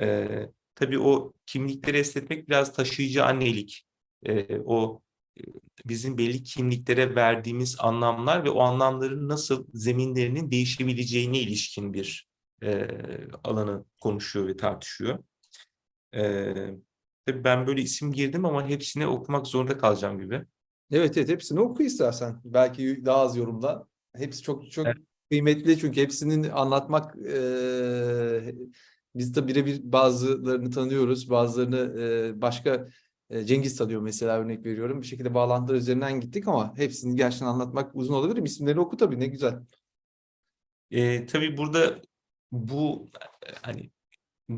Ee, 0.00 0.48
tabii 0.74 0.98
o 0.98 1.32
kimlikleri 1.46 1.96
esnetmek 1.98 2.48
biraz 2.48 2.72
taşıyıcı 2.72 3.24
annelik. 3.24 3.86
Ee, 4.26 4.58
o 4.64 5.02
e, 5.40 5.42
bizim 5.86 6.18
belli 6.18 6.42
kimliklere 6.42 7.14
verdiğimiz 7.14 7.76
anlamlar 7.78 8.44
ve 8.44 8.50
o 8.50 8.60
anlamların 8.60 9.28
nasıl 9.28 9.66
zeminlerinin 9.74 10.50
değişebileceğine 10.50 11.38
ilişkin 11.38 11.94
bir 11.94 12.28
e, 12.62 12.88
alanı 13.44 13.84
konuşuyor 14.00 14.48
ve 14.48 14.56
tartışıyor. 14.56 15.18
E, 16.14 16.54
tabii 17.26 17.44
ben 17.44 17.66
böyle 17.66 17.82
isim 17.82 18.12
girdim 18.12 18.44
ama 18.44 18.68
hepsini 18.68 19.06
okumak 19.06 19.46
zorunda 19.46 19.78
kalacağım 19.78 20.20
gibi. 20.20 20.44
Evet 20.90 21.16
evet 21.16 21.28
hepsini 21.28 21.60
oku 21.60 21.82
istersen. 21.82 22.40
Belki 22.44 23.02
daha 23.04 23.16
az 23.18 23.36
yorumla. 23.36 23.86
Hepsi 24.16 24.42
çok 24.42 24.70
çok 24.70 24.86
Evet. 24.86 24.96
kıymetli 25.30 25.78
çünkü 25.78 26.00
hepsinin 26.00 26.42
anlatmak 26.50 27.16
eee 27.16 28.54
biz 29.14 29.34
de 29.34 29.48
birebir 29.48 29.80
bazılarını 29.92 30.70
tanıyoruz. 30.70 31.30
Bazılarını 31.30 32.00
eee, 32.00 32.40
başka 32.42 32.88
Cengiz 33.44 33.76
tanıyor 33.76 34.02
mesela 34.02 34.38
örnek 34.38 34.64
veriyorum. 34.66 35.02
Bir 35.02 35.06
şekilde 35.06 35.34
bağlantılar 35.34 35.78
üzerinden 35.78 36.20
gittik 36.20 36.48
ama 36.48 36.76
hepsini 36.78 37.16
gerçekten 37.16 37.46
anlatmak 37.46 37.90
uzun 37.96 38.14
olabilir. 38.14 38.46
İsimlerini 38.46 38.80
oku 38.80 38.96
tabii 38.96 39.20
ne 39.20 39.26
güzel. 39.26 39.54
E, 40.90 41.26
tabii 41.26 41.56
burada 41.56 42.00
bu 42.52 43.10
e, 43.46 43.52
hani 43.62 43.90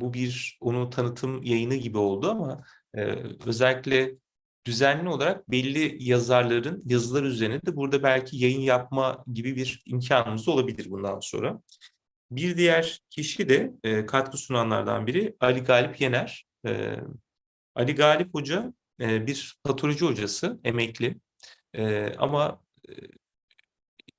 bu 0.01 0.15
bir 0.15 0.59
onu 0.61 0.91
tanıtım 0.91 1.43
yayını 1.43 1.75
gibi 1.75 1.99
oldu 1.99 2.31
ama 2.31 2.65
e, 2.95 3.01
özellikle 3.47 4.15
düzenli 4.67 5.09
olarak 5.09 5.51
belli 5.51 5.97
yazarların 6.05 6.83
yazılar 6.87 7.23
üzerine 7.23 7.63
de 7.63 7.77
burada 7.77 8.03
belki 8.03 8.37
yayın 8.37 8.61
yapma 8.61 9.25
gibi 9.33 9.57
bir 9.57 9.83
imkanımız 9.87 10.49
olabilir 10.49 10.91
bundan 10.91 11.21
sonra. 11.21 11.63
Bir 12.31 12.57
diğer 12.57 13.01
kişi 13.11 13.49
de 13.49 13.73
e, 13.85 14.07
katkı 14.07 14.39
sunanlardan 14.39 15.07
biri 15.07 15.37
Ali 15.41 15.61
Galip 15.61 16.01
Yener. 16.01 16.47
E, 16.67 16.97
Ali 17.75 17.95
Galip 17.95 18.35
Hoca 18.35 18.73
e, 19.01 19.27
bir 19.27 19.59
patoloji 19.65 20.05
hocası, 20.05 20.61
emekli. 20.65 21.17
E, 21.75 22.13
ama 22.19 22.63
e, 22.89 22.93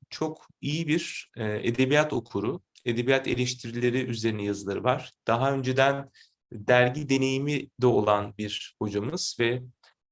çok 0.09 0.47
iyi 0.61 0.87
bir 0.87 1.31
e, 1.37 1.67
edebiyat 1.67 2.13
okuru, 2.13 2.61
edebiyat 2.85 3.27
eleştirileri 3.27 4.05
üzerine 4.05 4.43
yazıları 4.45 4.83
var. 4.83 5.13
Daha 5.27 5.53
önceden 5.53 6.11
dergi 6.51 7.09
deneyimi 7.09 7.67
de 7.81 7.87
olan 7.87 8.33
bir 8.37 8.75
hocamız 8.81 9.37
ve 9.39 9.61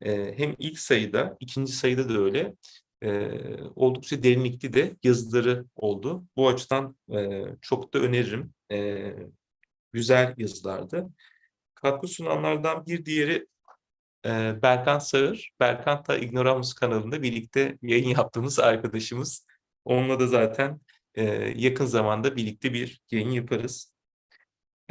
e, 0.02 0.38
hem 0.38 0.56
ilk 0.60 0.80
sayıda, 0.80 1.38
ikinci 1.40 1.72
sayıda 1.74 2.10
da 2.10 2.14
öyle 2.14 2.54
e, 3.04 3.32
oldukça 3.76 4.24
derinlikli 4.24 4.74
de 4.74 4.96
yazıları 5.04 5.66
oldu. 5.76 6.24
Bu 6.36 6.48
açıdan 6.50 6.96
e, 7.14 7.44
çok 7.62 7.94
da 7.94 8.00
öneririm. 8.00 8.54
Güzel 9.94 10.34
yazılardı. 10.38 11.10
Katkı 11.76 12.08
sunanlardan 12.08 12.86
bir 12.86 13.06
diğeri 13.06 13.48
e, 14.26 14.62
Berkan 14.62 15.00
Sağır. 15.00 15.52
Berkan 15.60 16.06
da 16.08 16.18
Ignoramus 16.18 16.74
kanalında 16.74 17.22
birlikte 17.22 17.78
yayın 17.82 18.10
yaptığımız 18.10 18.60
arkadaşımız. 18.60 19.46
Onunla 19.86 20.20
da 20.20 20.28
zaten 20.28 20.80
e, 21.16 21.24
yakın 21.56 21.86
zamanda 21.86 22.36
birlikte 22.36 22.74
bir 22.74 23.02
yayın 23.12 23.30
yaparız. 23.30 23.94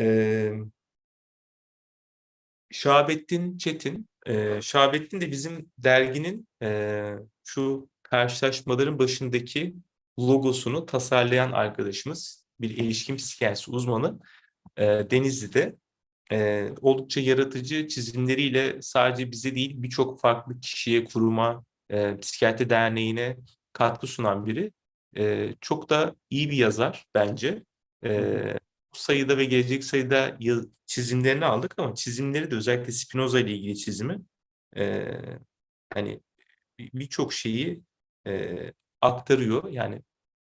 E, 0.00 0.52
Şahabettin 2.70 3.58
Çetin. 3.58 4.08
E, 4.26 4.62
Şahabettin 4.62 5.20
de 5.20 5.30
bizim 5.30 5.72
derginin 5.78 6.48
e, 6.62 7.12
şu 7.44 7.88
karşılaşmaların 8.02 8.98
başındaki 8.98 9.74
logosunu 10.18 10.86
tasarlayan 10.86 11.52
arkadaşımız. 11.52 12.44
Bir 12.60 12.70
ilişkin 12.70 13.16
psikiyatrisi 13.16 13.70
uzmanı. 13.70 14.18
E, 14.76 14.84
Denizli'de 14.84 15.76
e, 16.32 16.68
oldukça 16.80 17.20
yaratıcı 17.20 17.88
çizimleriyle 17.88 18.82
sadece 18.82 19.30
bize 19.30 19.54
değil 19.54 19.82
birçok 19.82 20.20
farklı 20.20 20.60
kişiye, 20.60 21.04
kuruma, 21.04 21.64
e, 21.90 22.16
psikiyatri 22.16 22.70
derneğine 22.70 23.36
katkı 23.72 24.06
sunan 24.06 24.46
biri. 24.46 24.72
E, 25.16 25.54
çok 25.60 25.90
da 25.90 26.16
iyi 26.30 26.50
bir 26.50 26.56
yazar 26.56 27.06
bence. 27.14 27.64
E, 28.04 28.10
bu 28.94 28.96
sayıda 28.98 29.38
ve 29.38 29.44
gelecek 29.44 29.84
sayıda 29.84 30.38
çizimlerini 30.86 31.44
aldık 31.44 31.74
ama 31.78 31.94
çizimleri 31.94 32.50
de 32.50 32.54
özellikle 32.54 32.92
Spinoza 32.92 33.40
ile 33.40 33.52
ilgili 33.54 33.76
çizimi 33.78 34.20
e, 34.76 35.08
hani 35.94 36.20
bir- 36.78 36.90
birçok 36.94 37.32
şeyi 37.32 37.82
e, 38.26 38.56
aktarıyor. 39.00 39.68
Yani 39.68 40.02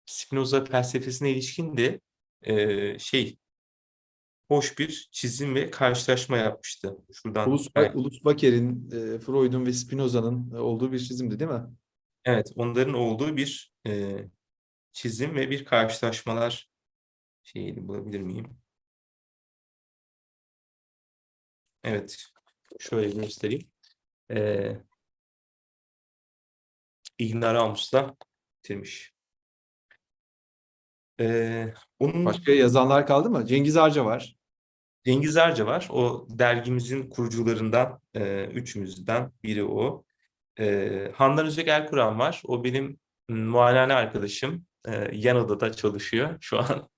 Spinoza 0.06 0.64
felsefesine 0.64 1.30
ilişkin 1.30 1.76
de 1.76 2.00
e, 2.42 2.98
şey 2.98 3.38
hoş 4.48 4.78
bir 4.78 5.08
çizim 5.12 5.54
ve 5.54 5.70
karşılaşma 5.70 6.36
yapmıştı. 6.36 6.96
Şuradan 7.12 7.50
Ulus, 7.50 7.68
belki- 7.76 7.98
Ulus 7.98 8.24
Baker'in, 8.24 8.90
e, 8.90 9.18
Freud'un 9.18 9.66
ve 9.66 9.72
Spinoza'nın 9.72 10.50
olduğu 10.50 10.92
bir 10.92 10.98
çizimdi 10.98 11.40
değil 11.40 11.50
mi? 11.50 11.62
evet 12.24 12.52
onların 12.56 12.94
olduğu 12.94 13.36
bir 13.36 13.72
e, 13.86 14.16
çizim 14.92 15.34
ve 15.34 15.50
bir 15.50 15.64
karşılaşmalar 15.64 16.70
şeyini 17.42 17.88
bulabilir 17.88 18.20
miyim? 18.20 18.58
Evet. 21.84 22.26
Şöyle 22.78 23.10
göstereyim. 23.10 23.70
E, 24.30 24.70
Ignoramus'la 27.18 28.16
bitirmiş. 28.58 29.14
E, 31.20 31.74
onun 31.98 32.24
Başka 32.24 32.52
yazanlar 32.52 33.06
kaldı 33.06 33.30
mı? 33.30 33.46
Cengiz 33.46 33.76
Arca 33.76 34.04
var. 34.04 34.36
Cengiz 35.04 35.36
Arca 35.36 35.66
var. 35.66 35.88
O 35.90 36.26
dergimizin 36.30 37.10
kurucularından 37.10 38.00
e, 38.14 38.44
üçümüzden 38.44 39.32
biri 39.42 39.64
o. 39.64 40.04
E, 40.58 41.12
Handan 41.14 41.46
Özek 41.46 41.68
Erkuran 41.68 42.18
var. 42.18 42.42
O 42.44 42.64
benim 42.64 43.00
m, 43.28 43.44
muayenehane 43.44 43.92
arkadaşım. 43.94 44.66
E, 44.88 45.10
yan 45.12 45.36
odada 45.36 45.72
çalışıyor 45.72 46.36
şu 46.40 46.58
an. 46.58 46.88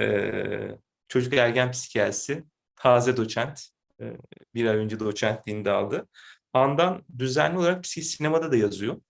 E, 0.00 0.78
çocuk 1.08 1.32
ergen 1.34 1.70
psikiyatrisi. 1.70 2.44
Taze 2.76 3.16
doçent. 3.16 3.68
E, 4.00 4.16
bir 4.54 4.66
ay 4.66 4.76
önce 4.76 5.00
doçentliğini 5.00 5.64
de 5.64 5.70
aldı. 5.70 6.08
Handan 6.52 7.02
düzenli 7.18 7.58
olarak 7.58 7.84
psik 7.84 8.04
sinemada 8.04 8.52
da 8.52 8.56
yazıyor. 8.56 9.00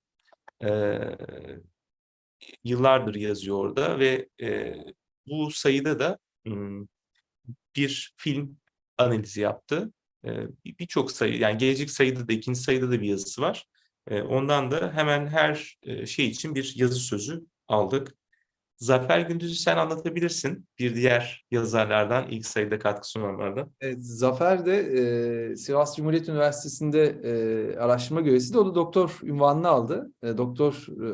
E, 0.64 0.98
yıllardır 2.64 3.14
yazıyor 3.14 3.56
orada 3.58 3.98
ve 3.98 4.28
e, 4.42 4.74
bu 5.26 5.50
sayıda 5.50 5.98
da 5.98 6.18
ım, 6.46 6.88
bir 7.76 8.14
film 8.16 8.58
analizi 8.98 9.40
yaptı. 9.40 9.92
Bir- 10.24 10.78
Birçok 10.78 11.10
sayı 11.12 11.38
yani 11.38 11.58
gelecek 11.58 11.90
sayıda 11.90 12.28
da 12.28 12.32
ikinci 12.32 12.60
sayıda 12.60 12.90
da 12.90 13.00
bir 13.02 13.08
yazısı 13.08 13.42
var. 13.42 13.66
Ondan 14.10 14.70
da 14.70 14.92
hemen 14.94 15.26
her 15.26 15.78
e, 15.82 16.06
şey 16.06 16.26
için 16.26 16.54
bir 16.54 16.72
yazı 16.76 16.94
sözü 17.00 17.46
aldık. 17.68 18.14
Zafer 18.76 19.20
Gündüz'ü 19.20 19.54
sen 19.54 19.76
anlatabilirsin. 19.76 20.68
Bir 20.78 20.94
diğer 20.94 21.46
yazarlardan 21.50 22.28
ilk 22.28 22.46
sayıda 22.46 22.78
katkı 22.78 23.08
sunanlardan. 23.08 23.70
Evet, 23.80 23.98
Zafer 24.00 24.66
de 24.66 24.78
e, 24.78 25.56
Sivas 25.56 25.96
Cumhuriyet 25.96 26.28
Üniversitesi'nde 26.28 27.04
e, 27.04 27.76
araştırma 27.76 28.20
görevlisiydi. 28.20 28.58
O 28.58 28.66
da 28.66 28.74
doktor 28.74 29.18
ünvanını 29.22 29.68
aldı. 29.68 30.12
E, 30.22 30.38
doktor 30.38 30.86
e, 30.88 31.08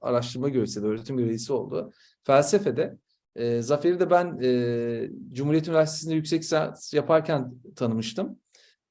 araştırma 0.00 0.48
görevlisi, 0.48 0.82
de, 0.82 0.86
öğretim 0.86 1.16
görevlisi 1.16 1.52
oldu. 1.52 1.92
Felsefede. 2.22 2.98
E, 3.36 3.62
Zafer'i 3.62 4.00
de 4.00 4.10
ben 4.10 4.38
e, 4.42 5.10
Cumhuriyet 5.32 5.68
Üniversitesi'nde 5.68 6.14
yüksek 6.14 6.42
lisans 6.42 6.94
yaparken 6.94 7.54
tanımıştım. 7.76 8.38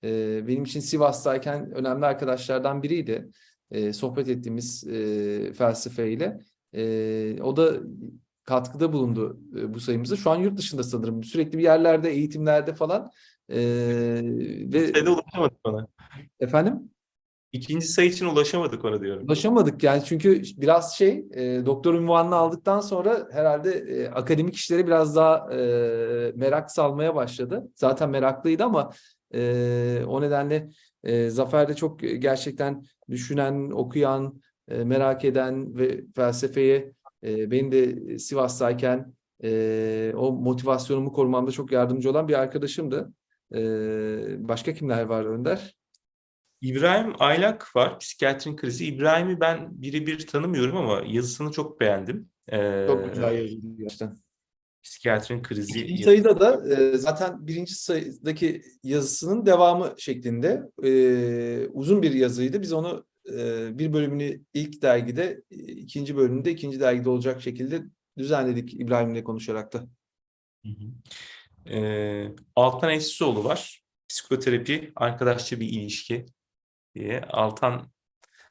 E, 0.04 0.42
benim 0.48 0.64
için 0.64 0.80
Sivas'tayken 0.80 1.72
önemli 1.72 2.06
arkadaşlardan 2.06 2.84
biriydi. 2.84 3.30
E, 3.72 3.94
sohbet 3.94 4.30
ettiğimiz 4.30 4.88
e, 4.88 5.54
felsefeyle. 5.54 6.40
E, 6.74 7.42
o 7.42 7.58
da 7.58 7.74
katkıda 8.44 8.94
bulundu 8.94 9.40
e, 9.60 9.74
bu 9.74 9.80
sayımıza. 9.80 10.16
Şu 10.16 10.32
an 10.32 10.36
yurt 10.36 10.58
dışında 10.58 10.84
sanırım. 10.84 11.24
Sürekli 11.24 11.58
bir 11.58 11.64
yerlerde, 11.64 12.10
eğitimlerde 12.12 12.74
falan. 12.74 13.12
E, 13.50 13.58
ve 14.74 14.88
Sayıda 14.94 15.12
ulaşamadık 15.12 15.58
ona. 15.64 15.88
efendim 16.40 16.92
İkinci 17.52 17.88
sayı 17.88 18.10
için 18.10 18.26
ulaşamadık 18.26 18.86
ona 18.86 19.02
diyorum. 19.02 19.24
ulaşamadık 19.28 19.84
yani 19.84 20.04
çünkü 20.06 20.42
biraz 20.58 20.96
şey 20.96 21.26
e, 21.34 21.66
doktor 21.66 21.94
unvanını 21.94 22.36
aldıktan 22.36 22.80
sonra 22.80 23.28
herhalde 23.32 23.72
e, 23.72 24.08
akademik 24.10 24.56
işlere 24.56 24.88
biraz 24.88 25.16
daha 25.16 25.54
e, 25.54 25.58
merak 26.36 26.72
salmaya 26.72 27.16
başladı. 27.16 27.72
Zaten 27.76 28.10
meraklıydı 28.10 28.64
ama 28.64 28.92
e, 29.34 30.04
o 30.08 30.22
nedenle 30.22 30.70
e, 31.04 31.30
Zafer 31.30 31.68
de 31.68 31.74
çok 31.76 32.00
gerçekten 32.00 32.86
düşünen, 33.10 33.72
okuyan, 33.72 34.42
e, 34.68 34.84
merak 34.84 35.26
eden 35.26 35.78
ve 35.78 36.02
felsefeye 36.16 36.94
e, 37.24 37.52
benim 37.52 37.72
de 37.72 38.20
Sivas'tayken 38.20 39.14
e, 39.44 40.14
o 40.16 40.32
motivasyonumu 40.32 41.14
korumamda 41.14 41.52
çok 41.52 41.72
yardımcı 41.72 42.12
olan 42.12 42.28
bir 42.28 42.40
arkadaşımdı. 42.40 43.14
E, 43.56 43.60
başka 44.48 44.74
kimler 44.74 45.04
var 45.04 45.26
Önder? 45.26 45.76
İbrahim 46.62 47.14
Aylak 47.20 47.76
var. 47.76 48.00
Psikiyatrin 48.00 48.56
krizi. 48.56 48.86
İbrahim'i 48.86 49.40
ben 49.40 49.82
birebir 49.82 50.28
tanımıyorum 50.28 50.78
ama 50.78 51.04
yazısını 51.08 51.52
çok 51.52 51.80
beğendim. 51.80 52.30
Ee, 52.52 52.86
Çok 52.88 53.14
güzel 53.14 53.34
yazıldı 53.34 53.68
gerçekten. 53.78 54.18
Psikiyatrin 54.84 55.44
krizi. 55.44 55.80
İkinci 55.80 56.04
sayıda 56.04 56.40
da 56.40 56.76
e, 56.76 56.98
zaten 56.98 57.48
birinci 57.48 57.76
sayıdaki 57.76 58.62
yazısının 58.84 59.46
devamı 59.46 59.94
şeklinde 59.98 60.64
e, 60.84 61.68
uzun 61.68 62.02
bir 62.02 62.14
yazıydı. 62.14 62.62
Biz 62.62 62.74
onu 62.74 63.06
e, 63.30 63.70
bir 63.80 63.94
bölümünü 63.94 64.42
ilk 64.54 64.82
dergide, 64.82 65.42
e, 65.52 65.56
ikinci 65.56 66.18
bölümünde 66.18 66.52
ikinci 66.52 66.80
dergide 66.80 67.10
olacak 67.10 67.42
şekilde 67.42 67.84
düzenledik 68.18 68.74
İbrahim'le 68.74 69.24
konuşarak 69.24 69.74
da. 69.74 69.88
Hı 70.66 70.70
hı. 70.70 70.92
Ee, 71.70 72.32
Altan 72.56 72.90
Eşsizoğlu 72.90 73.44
var. 73.44 73.84
Psikoterapi, 74.10 74.92
arkadaşça 74.96 75.60
bir 75.60 75.68
ilişki 75.70 76.26
diye. 76.96 77.22
Altan 77.22 77.92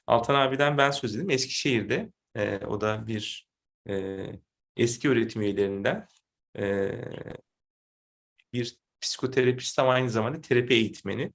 Altan 0.07 0.35
abiden 0.35 0.79
ben 0.79 0.91
söz 0.91 1.15
edeyim. 1.15 1.31
Eskişehir'de 1.31 2.13
e, 2.35 2.57
o 2.57 2.81
da 2.81 3.07
bir 3.07 3.49
e, 3.89 4.27
eski 4.77 5.09
öğretim 5.09 5.43
üyelerinden 5.43 6.09
e, 6.59 6.91
bir 8.53 8.77
psikoterapist 9.01 9.79
ama 9.79 9.93
aynı 9.93 10.11
zamanda 10.11 10.41
terapi 10.41 10.75
eğitmeni. 10.75 11.33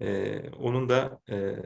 E, 0.00 0.40
onun 0.50 0.88
da 0.88 1.20
e, 1.30 1.56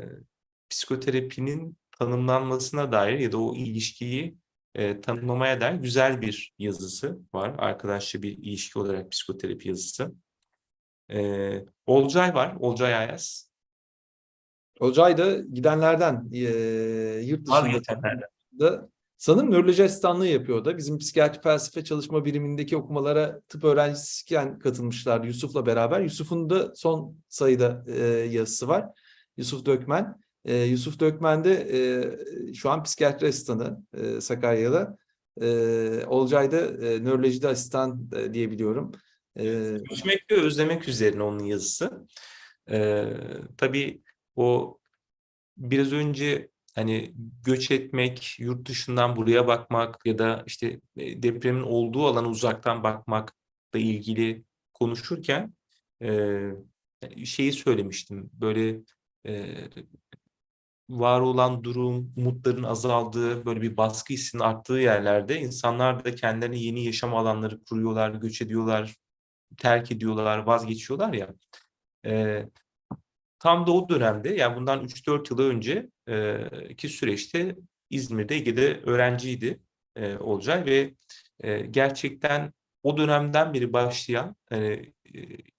psikoterapinin 0.77 1.79
tanımlanmasına 1.99 2.93
dair 2.93 3.19
ya 3.19 3.33
da 3.33 3.39
o 3.39 3.55
ilişkiyi 3.55 4.37
e, 4.75 5.01
tanımlamaya 5.01 5.61
dair 5.61 5.75
güzel 5.75 6.21
bir 6.21 6.55
yazısı 6.59 7.19
var. 7.35 7.55
Arkadaşça 7.59 8.23
bir 8.23 8.39
ilişki 8.39 8.79
olarak 8.79 9.13
psikoterapi 9.13 9.69
yazısı. 9.69 10.13
E, 11.11 11.65
Olcay 11.87 12.35
var. 12.35 12.57
Olcay 12.61 12.95
Ayaz. 12.95 13.51
Olcay 14.81 15.19
da 15.19 15.39
gidenlerden 15.41 16.29
e, 16.33 16.41
yurt 17.25 17.47
dışında 17.47 18.89
sanırım 19.17 19.51
nöroloji 19.51 19.85
asistanlığı 19.85 20.27
yapıyor 20.27 20.65
da. 20.65 20.77
Bizim 20.77 20.99
psikiyatri 20.99 21.43
felsefe 21.43 21.85
çalışma 21.85 22.25
birimindeki 22.25 22.77
okumalara 22.77 23.41
tıp 23.41 23.65
öğrencisiyken 23.65 24.59
katılmışlar 24.59 25.25
Yusuf'la 25.25 25.67
beraber. 25.67 26.01
Yusuf'un 26.01 26.51
da 26.51 26.75
son 26.75 27.17
sayıda 27.29 27.85
e, 27.89 28.03
yazısı 28.31 28.69
var. 28.69 28.87
Yusuf 29.37 29.67
Dökmen. 29.67 30.26
E, 30.47 30.57
Yusuf 30.57 31.01
Dökmen 31.01 31.45
de 31.45 31.69
e, 31.73 32.55
şu 32.55 32.71
an 32.71 32.83
psikiyatri 32.83 33.27
asistanı 33.27 33.83
e, 33.95 34.21
Sakarya'da. 34.21 34.97
E, 35.41 35.49
Olcay 36.07 36.53
da 36.53 36.59
e, 36.59 37.05
nörolojide 37.05 37.49
asistan 37.49 38.11
e, 38.17 38.35
diyebiliyorum. 38.35 38.93
E, 39.37 39.45
ve 40.31 40.41
özlemek 40.43 40.89
üzerine 40.89 41.23
onun 41.23 41.45
yazısı. 41.45 42.07
Ee, 42.71 43.17
tabii 43.57 44.03
o 44.37 44.79
biraz 45.57 45.93
önce 45.93 46.49
hani 46.75 47.15
göç 47.45 47.71
etmek, 47.71 48.37
yurt 48.39 48.69
dışından 48.69 49.17
buraya 49.17 49.47
bakmak 49.47 50.07
ya 50.07 50.19
da 50.19 50.45
işte 50.47 50.81
e, 50.97 51.23
depremin 51.23 51.63
olduğu 51.63 52.07
alana 52.07 52.29
uzaktan 52.29 52.83
bakmakla 52.83 53.79
ilgili 53.79 54.45
konuşurken 54.75 55.55
e, 56.03 56.51
şeyi 57.25 57.53
söylemiştim. 57.53 58.31
Böyle 58.33 58.81
e, 59.27 59.55
var 60.89 61.21
olan 61.21 61.65
durum, 61.65 62.13
umutların 62.17 62.63
azaldığı, 62.63 63.47
böyle 63.47 63.63
bir 63.63 63.77
baskı 63.77 64.15
hissinin 64.15 64.43
arttığı 64.43 64.75
yerlerde 64.75 65.41
insanlar 65.41 66.05
da 66.05 66.15
kendilerine 66.15 66.59
yeni 66.59 66.85
yaşam 66.85 67.15
alanları 67.15 67.65
kuruyorlar, 67.65 68.11
göç 68.11 68.43
ediyorlar, 68.43 68.97
terk 69.59 69.93
ediyorlar, 69.93 70.39
vazgeçiyorlar 70.39 71.13
ya. 71.13 71.35
Ee, 72.07 72.49
tam 73.39 73.67
da 73.67 73.73
o 73.73 73.89
dönemde 73.89 74.29
yani 74.29 74.57
bundan 74.57 74.85
3-4 74.85 75.31
yıl 75.31 75.39
önce 75.39 75.91
e, 76.09 76.77
ki 76.77 76.89
süreçte 76.89 77.57
İzmir'de 77.91 78.35
Ege'de 78.35 78.81
öğrenciydi 78.81 79.61
e, 79.97 80.17
Olcay 80.17 80.67
ve 80.67 80.95
e, 81.41 81.59
gerçekten 81.61 82.53
o 82.83 82.97
dönemden 82.97 83.55
beri 83.55 83.73
başlayan 83.73 84.37
e, 84.53 84.57
e, 84.59 84.93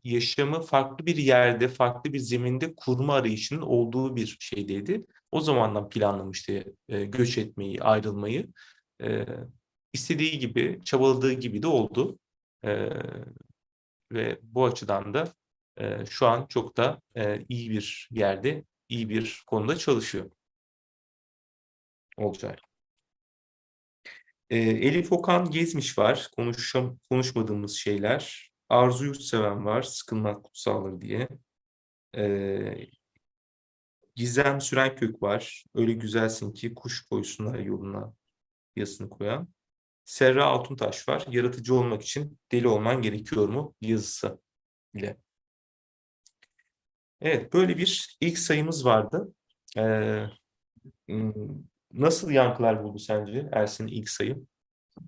yaşamı 0.04 0.62
farklı 0.62 1.06
bir 1.06 1.18
yerde, 1.18 1.68
farklı 1.68 2.14
bir 2.14 2.20
zeminde 2.20 2.76
kurma 2.76 3.14
arayışının 3.14 3.62
olduğu 3.62 4.16
bir 4.16 4.38
şeydeydi. 4.40 5.06
O 5.32 5.42
zamandan 5.42 5.90
planlamıştı 5.90 6.76
e, 6.90 7.06
göç 7.06 7.38
etmeyi, 7.38 7.82
ayrılmayı. 7.82 8.48
E, 9.02 9.26
istediği 9.94 10.40
gibi, 10.40 10.82
çabaladığı 10.86 11.34
gibi 11.34 11.62
de 11.64 11.68
oldu. 11.68 12.20
E, 12.66 12.90
ve 14.12 14.40
bu 14.42 14.66
açıdan 14.66 15.14
da 15.14 15.34
e, 15.78 16.06
şu 16.06 16.28
an 16.28 16.46
çok 16.46 16.78
da 16.78 17.02
e, 17.16 17.46
iyi 17.50 17.72
bir 17.72 18.10
yerde, 18.12 18.64
iyi 18.90 19.10
bir 19.10 19.44
konuda 19.48 19.78
çalışıyor. 19.78 20.32
Olcay. 22.18 22.56
E, 24.50 24.58
Elif 24.58 25.12
Okan 25.12 25.52
Gezmiş 25.52 25.98
var. 25.98 26.30
Konuşam, 26.36 26.98
konuşmadığımız 27.10 27.76
şeyler. 27.76 28.52
Arzu 28.70 29.06
Yurtseven 29.06 29.66
var. 29.66 29.82
Sıkılmak 29.82 30.44
kutsaldır 30.44 31.02
diye. 31.02 31.28
E, 32.18 32.88
Gizem 34.18 34.62
Sürenkök 34.62 35.22
var. 35.22 35.66
Öyle 35.76 35.94
güzelsin 35.94 36.54
ki 36.54 36.74
kuş 36.74 37.06
koysunlar 37.06 37.60
yoluna 37.60 38.14
yazısını 38.76 39.10
koyan. 39.10 39.48
Serra 40.06 40.46
Altuntaş 40.46 41.10
var. 41.10 41.26
Yaratıcı 41.30 41.76
olmak 41.76 42.02
için 42.02 42.40
deli 42.52 42.68
olman 42.68 43.02
gerekiyor 43.02 43.50
mu 43.50 43.76
yazısı 43.82 44.40
ile. 44.94 45.18
Evet, 47.22 47.54
böyle 47.54 47.78
bir 47.78 48.18
ilk 48.22 48.38
sayımız 48.38 48.86
vardı. 48.86 49.34
Ee, 49.78 50.26
nasıl 51.94 52.32
yankılar 52.32 52.84
buldu 52.84 53.00
sence 53.00 53.50
Ersin'in 53.52 53.88
ilk 53.88 54.10
sayı? 54.10 54.46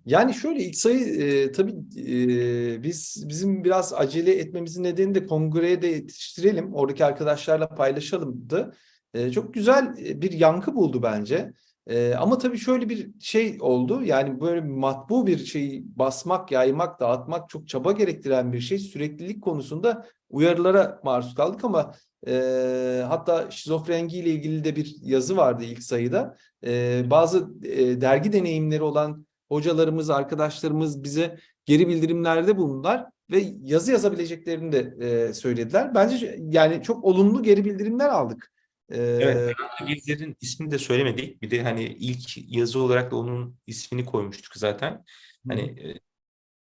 Yani 0.06 0.34
şöyle 0.34 0.64
ilk 0.64 0.76
sayı 0.76 1.22
e, 1.22 1.52
tabii 1.52 1.74
e, 1.98 2.84
biz 2.84 3.26
bizim 3.30 3.64
biraz 3.64 3.94
acele 3.94 4.36
etmemizin 4.36 4.84
nedeni 4.84 5.16
de 5.16 5.26
kongreye 5.26 5.82
de 5.82 5.88
yetiştirelim. 5.88 6.74
Oradaki 6.74 7.06
arkadaşlarla 7.06 7.70
paylaşalımdı. 7.70 8.76
E, 9.14 9.32
çok 9.32 9.54
güzel 9.54 9.96
bir 9.98 10.32
yankı 10.32 10.76
buldu 10.76 11.04
bence. 11.04 11.54
E, 11.88 12.14
ama 12.14 12.38
tabii 12.38 12.58
şöyle 12.58 12.90
bir 12.90 13.10
şey 13.20 13.58
oldu. 13.60 14.04
Yani 14.04 14.42
böyle 14.42 14.62
matbu 14.62 15.28
bir 15.28 15.38
şeyi 15.38 15.86
basmak, 15.96 16.52
yaymak, 16.52 17.00
dağıtmak 17.00 17.50
çok 17.50 17.68
çaba 17.68 17.92
gerektiren 17.92 18.54
bir 18.54 18.60
şey. 18.60 18.80
Süreklilik 18.80 19.44
konusunda 19.44 20.06
uyarılara 20.30 21.00
maruz 21.04 21.36
kaldık 21.36 21.64
ama 21.64 21.94
e, 22.28 23.04
hatta 23.08 23.52
şizofrengi 23.52 24.18
ile 24.18 24.30
ilgili 24.30 24.64
de 24.64 24.76
bir 24.76 24.96
yazı 25.02 25.38
vardı 25.38 25.64
ilk 25.64 25.84
sayıda. 25.84 26.38
E, 26.66 27.04
bazı 27.10 27.50
e, 27.64 28.02
dergi 28.02 28.34
deneyimleri 28.34 28.84
olan 28.84 29.26
hocalarımız, 29.48 30.10
arkadaşlarımız 30.10 31.04
bize 31.04 31.38
geri 31.66 31.88
bildirimlerde 31.88 32.58
bulundular 32.58 33.06
ve 33.32 33.44
yazı 33.64 33.92
yazabileceklerini 33.92 34.72
de 34.72 35.06
e, 35.06 35.34
söylediler. 35.34 35.96
Bence 35.96 36.40
yani 36.40 36.84
çok 36.84 37.04
olumlu 37.04 37.44
geri 37.44 37.66
bildirimler 37.66 38.10
aldık. 38.10 38.52
Evet, 38.92 39.56
Gezilerin 39.88 40.38
ismini 40.42 40.72
de 40.72 40.78
söylemedik. 40.78 41.42
Bir 41.42 41.52
de 41.52 41.64
hani 41.64 41.84
ilk 41.84 42.38
yazı 42.56 42.80
olarak 42.80 43.12
da 43.12 43.16
onun 43.16 43.58
ismini 43.68 44.06
koymuştuk 44.06 44.56
zaten. 44.56 45.04
Hani 45.48 45.62
e, 45.62 46.00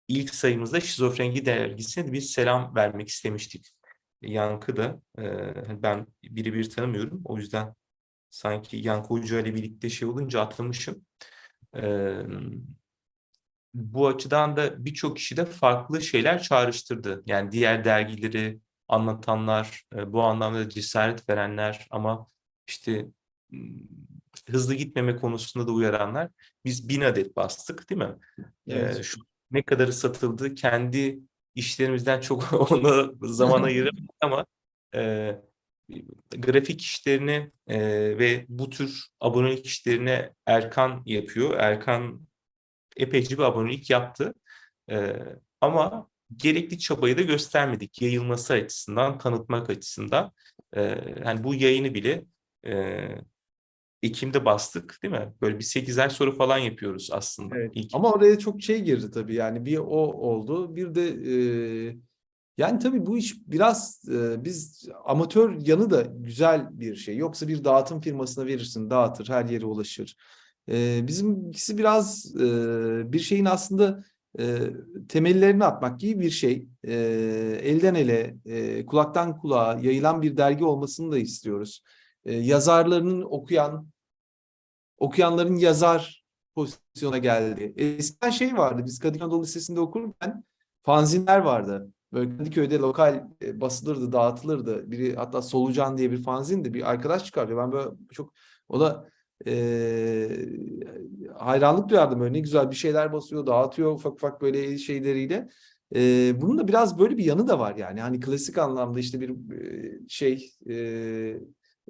ilk 0.09 0.35
sayımızda 0.35 0.81
Şizofrengi 0.81 1.47
dergisine 1.47 2.07
de 2.07 2.13
bir 2.13 2.21
selam 2.21 2.75
vermek 2.75 3.09
istemiştik. 3.09 3.69
Yankı 4.23 4.77
da 4.77 5.03
e, 5.19 5.23
hani 5.67 5.83
ben 5.83 6.07
birebir 6.25 6.71
tanımıyorum. 6.71 7.21
O 7.25 7.39
yüzden 7.39 7.75
sanki 8.31 8.77
Yankı 8.77 9.09
Hoca 9.09 9.41
ile 9.41 9.55
birlikte 9.55 9.91
şey 9.91 10.09
olunca 10.09 10.41
atlamışım. 10.41 11.05
Bu 13.75 14.09
açıdan 14.09 14.57
da 14.57 14.85
birçok 14.85 15.17
kişi 15.17 15.37
de 15.37 15.45
farklı 15.45 16.03
şeyler 16.03 16.43
çağrıştırdı. 16.43 17.23
Yani 17.27 17.53
diğer 17.53 17.85
dergileri 17.85 18.61
anlatanlar, 18.91 19.85
e, 19.97 20.13
bu 20.13 20.23
anlamda 20.23 20.69
cesaret 20.69 21.29
verenler 21.29 21.87
ama 21.91 22.27
işte 22.67 23.07
hızlı 24.51 24.75
gitmeme 24.75 25.17
konusunda 25.17 25.67
da 25.67 25.73
uyaranlar. 25.73 26.29
Biz 26.65 26.89
bin 26.89 27.01
adet 27.01 27.37
bastık 27.37 27.91
değil 27.91 28.01
mi? 28.01 28.17
Evet. 28.69 28.99
Ee, 28.99 29.03
şu 29.03 29.21
ne 29.51 29.63
kadarı 29.63 29.93
satıldı 29.93 30.55
kendi 30.55 31.21
işlerimizden 31.55 32.21
çok 32.21 32.53
ona 32.73 33.11
zaman 33.21 33.63
ayıramadık 33.63 34.11
ama 34.21 34.47
e, 34.95 35.33
grafik 36.39 36.81
işlerini 36.81 37.51
e, 37.67 37.79
ve 38.19 38.47
bu 38.49 38.71
tür 38.71 39.07
abonelik 39.21 39.67
işlerini 39.67 40.31
Erkan 40.47 41.03
yapıyor. 41.07 41.55
Erkan 41.59 42.27
epeyce 42.97 43.39
bir 43.39 43.43
abonelik 43.43 43.91
yaptı. 43.91 44.35
E, 44.91 45.17
ama 45.61 46.10
gerekli 46.37 46.79
çabayı 46.79 47.19
da 47.19 47.23
göstermedik 47.23 48.03
yayılması 48.03 48.53
açısından, 48.53 49.19
tanıtmak 49.19 49.71
açısından. 49.71 50.33
E, 50.73 50.83
yani 51.27 51.45
bu 51.45 51.55
yayını 51.55 51.95
bile 51.95 52.25
e, 52.67 53.07
Ekim'de 54.03 54.45
bastık 54.45 54.99
değil 55.03 55.15
mi? 55.15 55.33
Böyle 55.41 55.59
bir 55.59 55.65
8 55.65 55.99
ay 55.99 56.11
sonra 56.11 56.33
falan 56.33 56.59
yapıyoruz 56.59 57.09
aslında. 57.13 57.57
Evet. 57.57 57.71
İlk. 57.75 57.95
Ama 57.95 58.13
oraya 58.13 58.39
çok 58.39 58.63
şey 58.63 58.83
girdi 58.83 59.11
tabii 59.11 59.35
yani 59.35 59.65
bir 59.65 59.79
o 59.79 60.13
oldu 60.13 60.77
bir 60.77 60.95
de 60.95 61.09
e, 61.09 61.97
yani 62.59 62.79
tabii 62.79 63.07
bu 63.07 63.19
iş 63.19 63.37
biraz 63.47 64.03
e, 64.09 64.45
biz 64.45 64.89
amatör 65.05 65.67
yanı 65.67 65.91
da 65.91 66.03
güzel 66.03 66.81
bir 66.81 66.97
şey. 66.97 67.17
Yoksa 67.17 67.49
bir 67.49 67.65
dağıtım 67.65 68.01
firmasına 68.01 68.47
verirsin 68.47 68.91
dağıtır 68.91 69.29
her 69.29 69.45
yere 69.45 69.67
ulaşır. 69.67 70.17
E, 70.69 71.07
bizimkisi 71.07 71.79
biraz 71.79 72.37
e, 72.37 72.43
bir 73.13 73.19
şeyin 73.19 73.45
aslında 73.45 74.05
e, 74.39 74.59
temellerini 75.09 75.65
atmak 75.65 76.01
gibi 76.01 76.21
bir 76.21 76.31
şey. 76.31 76.69
E, 76.85 76.95
elden 77.63 77.95
ele, 77.95 78.37
e, 78.45 78.87
kulaktan 78.87 79.39
kulağa 79.39 79.79
yayılan 79.83 80.23
bir 80.23 80.37
dergi 80.37 80.65
olmasını 80.65 81.13
da 81.13 81.19
istiyoruz. 81.19 81.83
E, 82.25 82.35
yazarlarının 82.35 83.23
okuyan, 83.23 83.89
okuyanların 84.99 85.57
yazar 85.57 86.25
pozisyona 86.55 87.19
geldi. 87.19 87.73
Eskiden 87.77 88.31
şey 88.31 88.57
vardı, 88.57 88.83
biz 88.87 88.99
Kadıköy 88.99 89.25
Anadolu 89.25 89.43
Lisesi'nde 89.43 89.81
okurken 89.81 90.45
fanzinler 90.83 91.39
vardı. 91.39 91.93
Böyle 92.13 92.37
Kadıköy'de 92.37 92.79
lokal 92.79 93.29
e, 93.43 93.61
basılırdı, 93.61 94.13
dağıtılırdı. 94.13 94.91
Biri 94.91 95.17
hatta 95.17 95.43
Solucan 95.43 95.99
diye 95.99 96.11
bir 96.11 96.23
fanzindi. 96.23 96.75
Bir 96.75 96.91
arkadaş 96.91 97.25
çıkardı. 97.25 97.57
Ben 97.57 97.73
böyle 97.73 97.91
çok 98.13 98.33
o 98.69 98.81
da 98.81 99.09
e, 99.47 100.29
hayranlık 101.39 101.89
duyardım. 101.89 102.33
Ne 102.33 102.41
güzel 102.41 102.71
bir 102.71 102.77
şeyler 102.77 103.13
basıyor, 103.13 103.47
dağıtıyor 103.47 103.93
ufak 103.93 104.13
ufak 104.13 104.41
böyle 104.43 104.79
şeyleriyle. 104.79 105.49
E, 105.95 106.33
bunun 106.41 106.59
da 106.59 106.69
biraz 106.69 106.99
böyle 106.99 107.17
bir 107.17 107.25
yanı 107.25 107.49
da 107.49 107.59
var 107.59 107.77
yani. 107.77 108.01
Hani 108.01 108.21
klasik 108.21 108.59
anlamda 108.59 109.01
işte 109.01 109.21
bir 109.21 109.35
şey 110.09 110.51
e, 110.69 110.77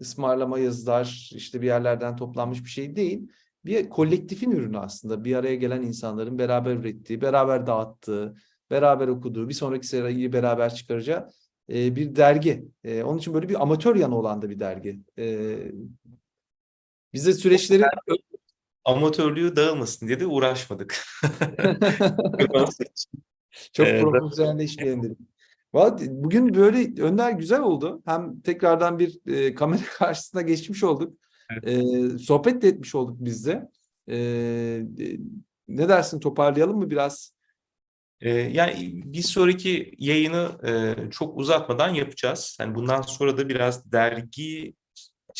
ısmarlama 0.01 0.59
yazılar 0.59 1.31
işte 1.35 1.63
bir 1.63 1.67
yerlerden 1.67 2.17
toplanmış 2.17 2.65
bir 2.65 2.71
şey 2.71 2.97
değil. 2.97 3.29
Bir 3.65 3.89
kolektifin 3.89 4.51
ürünü 4.51 4.79
aslında. 4.79 5.25
Bir 5.25 5.37
araya 5.37 5.55
gelen 5.55 5.83
insanların 5.83 6.39
beraber 6.39 6.77
ürettiği, 6.77 7.21
beraber 7.21 7.67
dağıttığı, 7.67 8.35
beraber 8.71 9.09
okuduğu, 9.09 9.49
bir 9.49 9.55
sonraki 9.55 9.87
seriyi 9.87 10.33
beraber 10.33 10.75
çıkaracağı 10.75 11.29
bir 11.69 12.17
dergi. 12.17 12.69
Onun 12.85 13.19
için 13.19 13.35
böyle 13.35 13.49
bir 13.49 13.63
amatör 13.63 13.97
yanı 13.97 14.17
olan 14.17 14.43
da 14.43 14.51
bir 14.51 14.61
dergi. 14.61 15.01
E, 17.11 17.13
bize 17.13 17.33
süreçleri 17.33 17.85
Amatörlüğü 18.85 19.57
dağılmasın 19.57 20.09
diye 20.09 20.21
de 20.21 20.27
uğraşmadık. 20.27 21.05
çok 23.73 23.87
Evet. 23.87 24.03
profesyonelleşmeyelim 24.03 25.03
dedik. 25.03 25.19
Vallahi 25.73 26.07
Bugün 26.11 26.55
böyle 26.55 27.03
Önder 27.03 27.31
güzel 27.31 27.61
oldu. 27.61 28.03
Hem 28.05 28.41
tekrardan 28.41 28.99
bir 28.99 29.19
e, 29.27 29.55
kamera 29.55 29.83
karşısına 29.99 30.43
geçmiş 30.43 30.85
olduk. 30.85 31.19
E, 31.63 31.83
sohbet 32.19 32.63
de 32.63 32.69
etmiş 32.69 32.95
olduk 32.95 33.17
biz 33.21 33.47
de. 33.47 33.69
E, 34.09 34.17
e, 34.17 35.17
ne 35.69 35.89
dersin 35.89 36.21
toparlayalım 36.21 36.79
mı 36.79 36.91
biraz? 36.91 37.33
Ee, 38.21 38.31
yani 38.31 39.03
bir 39.05 39.23
sonraki 39.23 39.95
yayını 39.99 40.51
e, 40.69 40.97
çok 41.11 41.39
uzatmadan 41.39 41.95
yapacağız. 41.95 42.57
Yani 42.61 42.75
bundan 42.75 43.03
sonra 43.03 43.39
da 43.39 43.49
biraz 43.49 43.93
dergi 43.93 44.75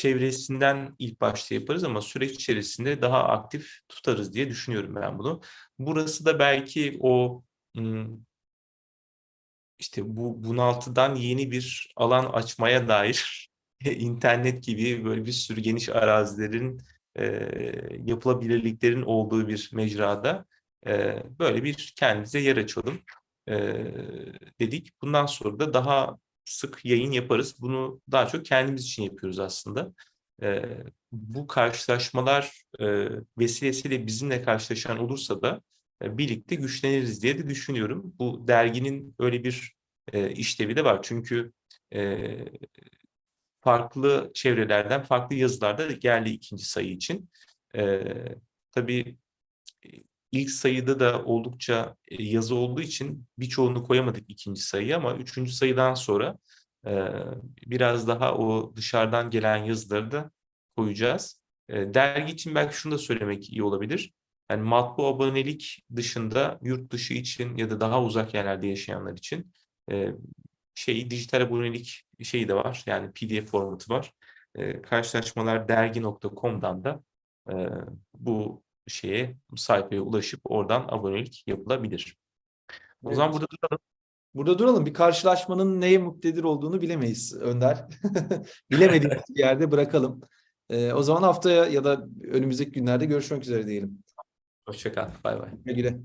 çevresinden 0.01 0.95
ilk 0.99 1.21
başta 1.21 1.55
yaparız 1.55 1.85
ama 1.85 2.01
süreç 2.01 2.31
içerisinde 2.31 3.03
daha 3.03 3.25
aktif 3.25 3.79
tutarız 3.89 4.35
diye 4.35 4.49
düşünüyorum 4.49 4.95
ben 4.95 5.19
bunu. 5.19 5.41
Burası 5.79 6.25
da 6.25 6.39
belki 6.39 6.99
o 7.01 7.43
işte 9.79 10.17
bu 10.17 10.45
bunaltıdan 10.45 11.15
yeni 11.15 11.51
bir 11.51 11.93
alan 11.97 12.25
açmaya 12.25 12.89
dair 12.89 13.51
internet 13.85 14.65
gibi 14.65 15.05
böyle 15.05 15.27
bir 15.27 15.33
sürü 15.33 15.61
geniş 15.61 15.89
arazilerin 15.89 16.81
e, 17.19 17.25
yapılabilirliklerin 18.05 19.03
olduğu 19.03 19.49
bir 19.49 19.71
mecrada 19.73 20.45
e, 20.87 21.23
böyle 21.39 21.65
bir 21.65 21.93
kendimize 21.97 22.39
yer 22.39 22.57
açalım 22.57 23.01
e, 23.49 23.55
dedik. 24.61 25.03
Bundan 25.03 25.27
sonra 25.27 25.59
da 25.59 25.75
daha 25.75 26.19
sık 26.45 26.85
yayın 26.85 27.13
yaparız. 27.13 27.57
Bunu 27.61 28.01
daha 28.11 28.27
çok 28.29 28.45
kendimiz 28.47 28.85
için 28.85 29.03
yapıyoruz 29.03 29.39
aslında. 29.39 29.93
E, 30.43 30.63
bu 31.13 31.47
karşılaşmalar 31.47 32.63
e, 32.81 33.09
vesilesiyle 33.39 34.07
bizimle 34.07 34.43
karşılaşan 34.43 34.99
olursa 34.99 35.43
da 35.43 35.63
e, 36.05 36.19
birlikte 36.19 36.55
güçleniriz 36.55 37.23
diye 37.23 37.39
de 37.39 37.49
düşünüyorum. 37.49 38.15
Bu 38.19 38.49
derginin 38.49 39.15
öyle 39.19 39.45
bir 39.45 39.75
e, 40.13 40.31
işlevi 40.31 40.77
de 40.77 40.85
var. 40.85 41.01
Çünkü 41.03 41.53
e, 41.95 42.39
farklı 43.61 44.31
çevrelerden 44.35 45.03
farklı 45.03 45.37
yazılar 45.37 45.79
da 45.79 45.93
geldi 45.93 46.31
ikinci 46.31 46.65
sayı 46.65 46.91
için. 46.93 47.31
E, 47.77 48.03
tabii 48.73 49.17
ilk 50.33 50.51
sayıda 50.51 51.01
da 51.01 51.25
oldukça 51.25 51.97
e, 52.09 52.23
yazı 52.23 52.55
olduğu 52.55 52.81
için 52.81 53.27
birçoğunu 53.39 53.85
koyamadık 53.85 54.25
ikinci 54.29 54.61
sayıya 54.63 54.97
ama 54.97 55.15
üçüncü 55.15 55.53
sayıdan 55.53 55.95
sonra 55.95 56.39
e, 56.87 56.91
biraz 57.67 58.09
daha 58.09 58.35
o 58.35 58.73
dışarıdan 58.77 59.31
gelen 59.31 59.57
yazıları 59.57 60.11
da 60.11 60.31
koyacağız. 60.77 61.41
E, 61.69 61.95
dergi 61.95 62.33
için 62.33 62.55
belki 62.55 62.77
şunu 62.77 62.93
da 62.93 62.99
söylemek 62.99 63.51
iyi 63.51 63.63
olabilir. 63.63 64.13
Yani 64.51 64.63
matbu 64.63 65.07
abonelik 65.07 65.83
dışında 65.97 66.59
yurt 66.63 66.93
dışı 66.93 67.15
için 67.15 67.57
ya 67.57 67.71
da 67.71 67.81
daha 67.81 68.03
uzak 68.05 68.35
yerlerde 68.35 68.67
yaşayanlar 68.67 69.13
için 69.13 69.53
şey 70.75 71.11
dijital 71.11 71.41
abonelik 71.41 72.03
şeyi 72.23 72.49
de 72.49 72.55
var. 72.55 72.83
Yani 72.87 73.13
PDF 73.13 73.51
formatı 73.51 73.93
var. 73.93 74.13
Karşılaşmalar 74.83 75.69
dergi.com'dan 75.69 76.85
da 76.85 77.03
bu 78.15 78.63
şeye 78.91 79.37
sayfaya 79.57 80.03
ulaşıp 80.03 80.41
oradan 80.45 80.87
abonelik 80.89 81.45
yapılabilir. 81.47 82.19
O 83.05 83.09
Evet. 83.09 83.17
zaman 83.17 83.33
burada 83.33 83.47
duralım. 83.51 83.79
Burada 84.35 84.59
duralım. 84.59 84.87
Bir 84.87 84.95
karşılaşmanın 84.95 85.81
neye 85.81 85.99
muktedir 85.99 86.45
olduğunu 86.45 86.83
bilemeyiz 86.83 87.35
Önder. 87.35 87.85
Bilemediğimiz 88.71 89.23
bir 89.29 89.39
yerde 89.39 89.71
bırakalım. 89.71 90.21
E, 90.71 90.93
o 90.93 91.03
zaman 91.03 91.23
haftaya 91.23 91.65
ya 91.67 91.85
da 91.85 92.07
önümüzdeki 92.23 92.73
günlerde 92.73 93.07
görüşmek 93.07 93.43
üzere 93.43 93.67
diyelim. 93.67 94.03
Hoşça 94.69 94.93
kal. 94.93 95.11
Bay 95.25 95.41
bay. 95.41 95.51
Güle 95.65 95.75
güle. 95.75 96.01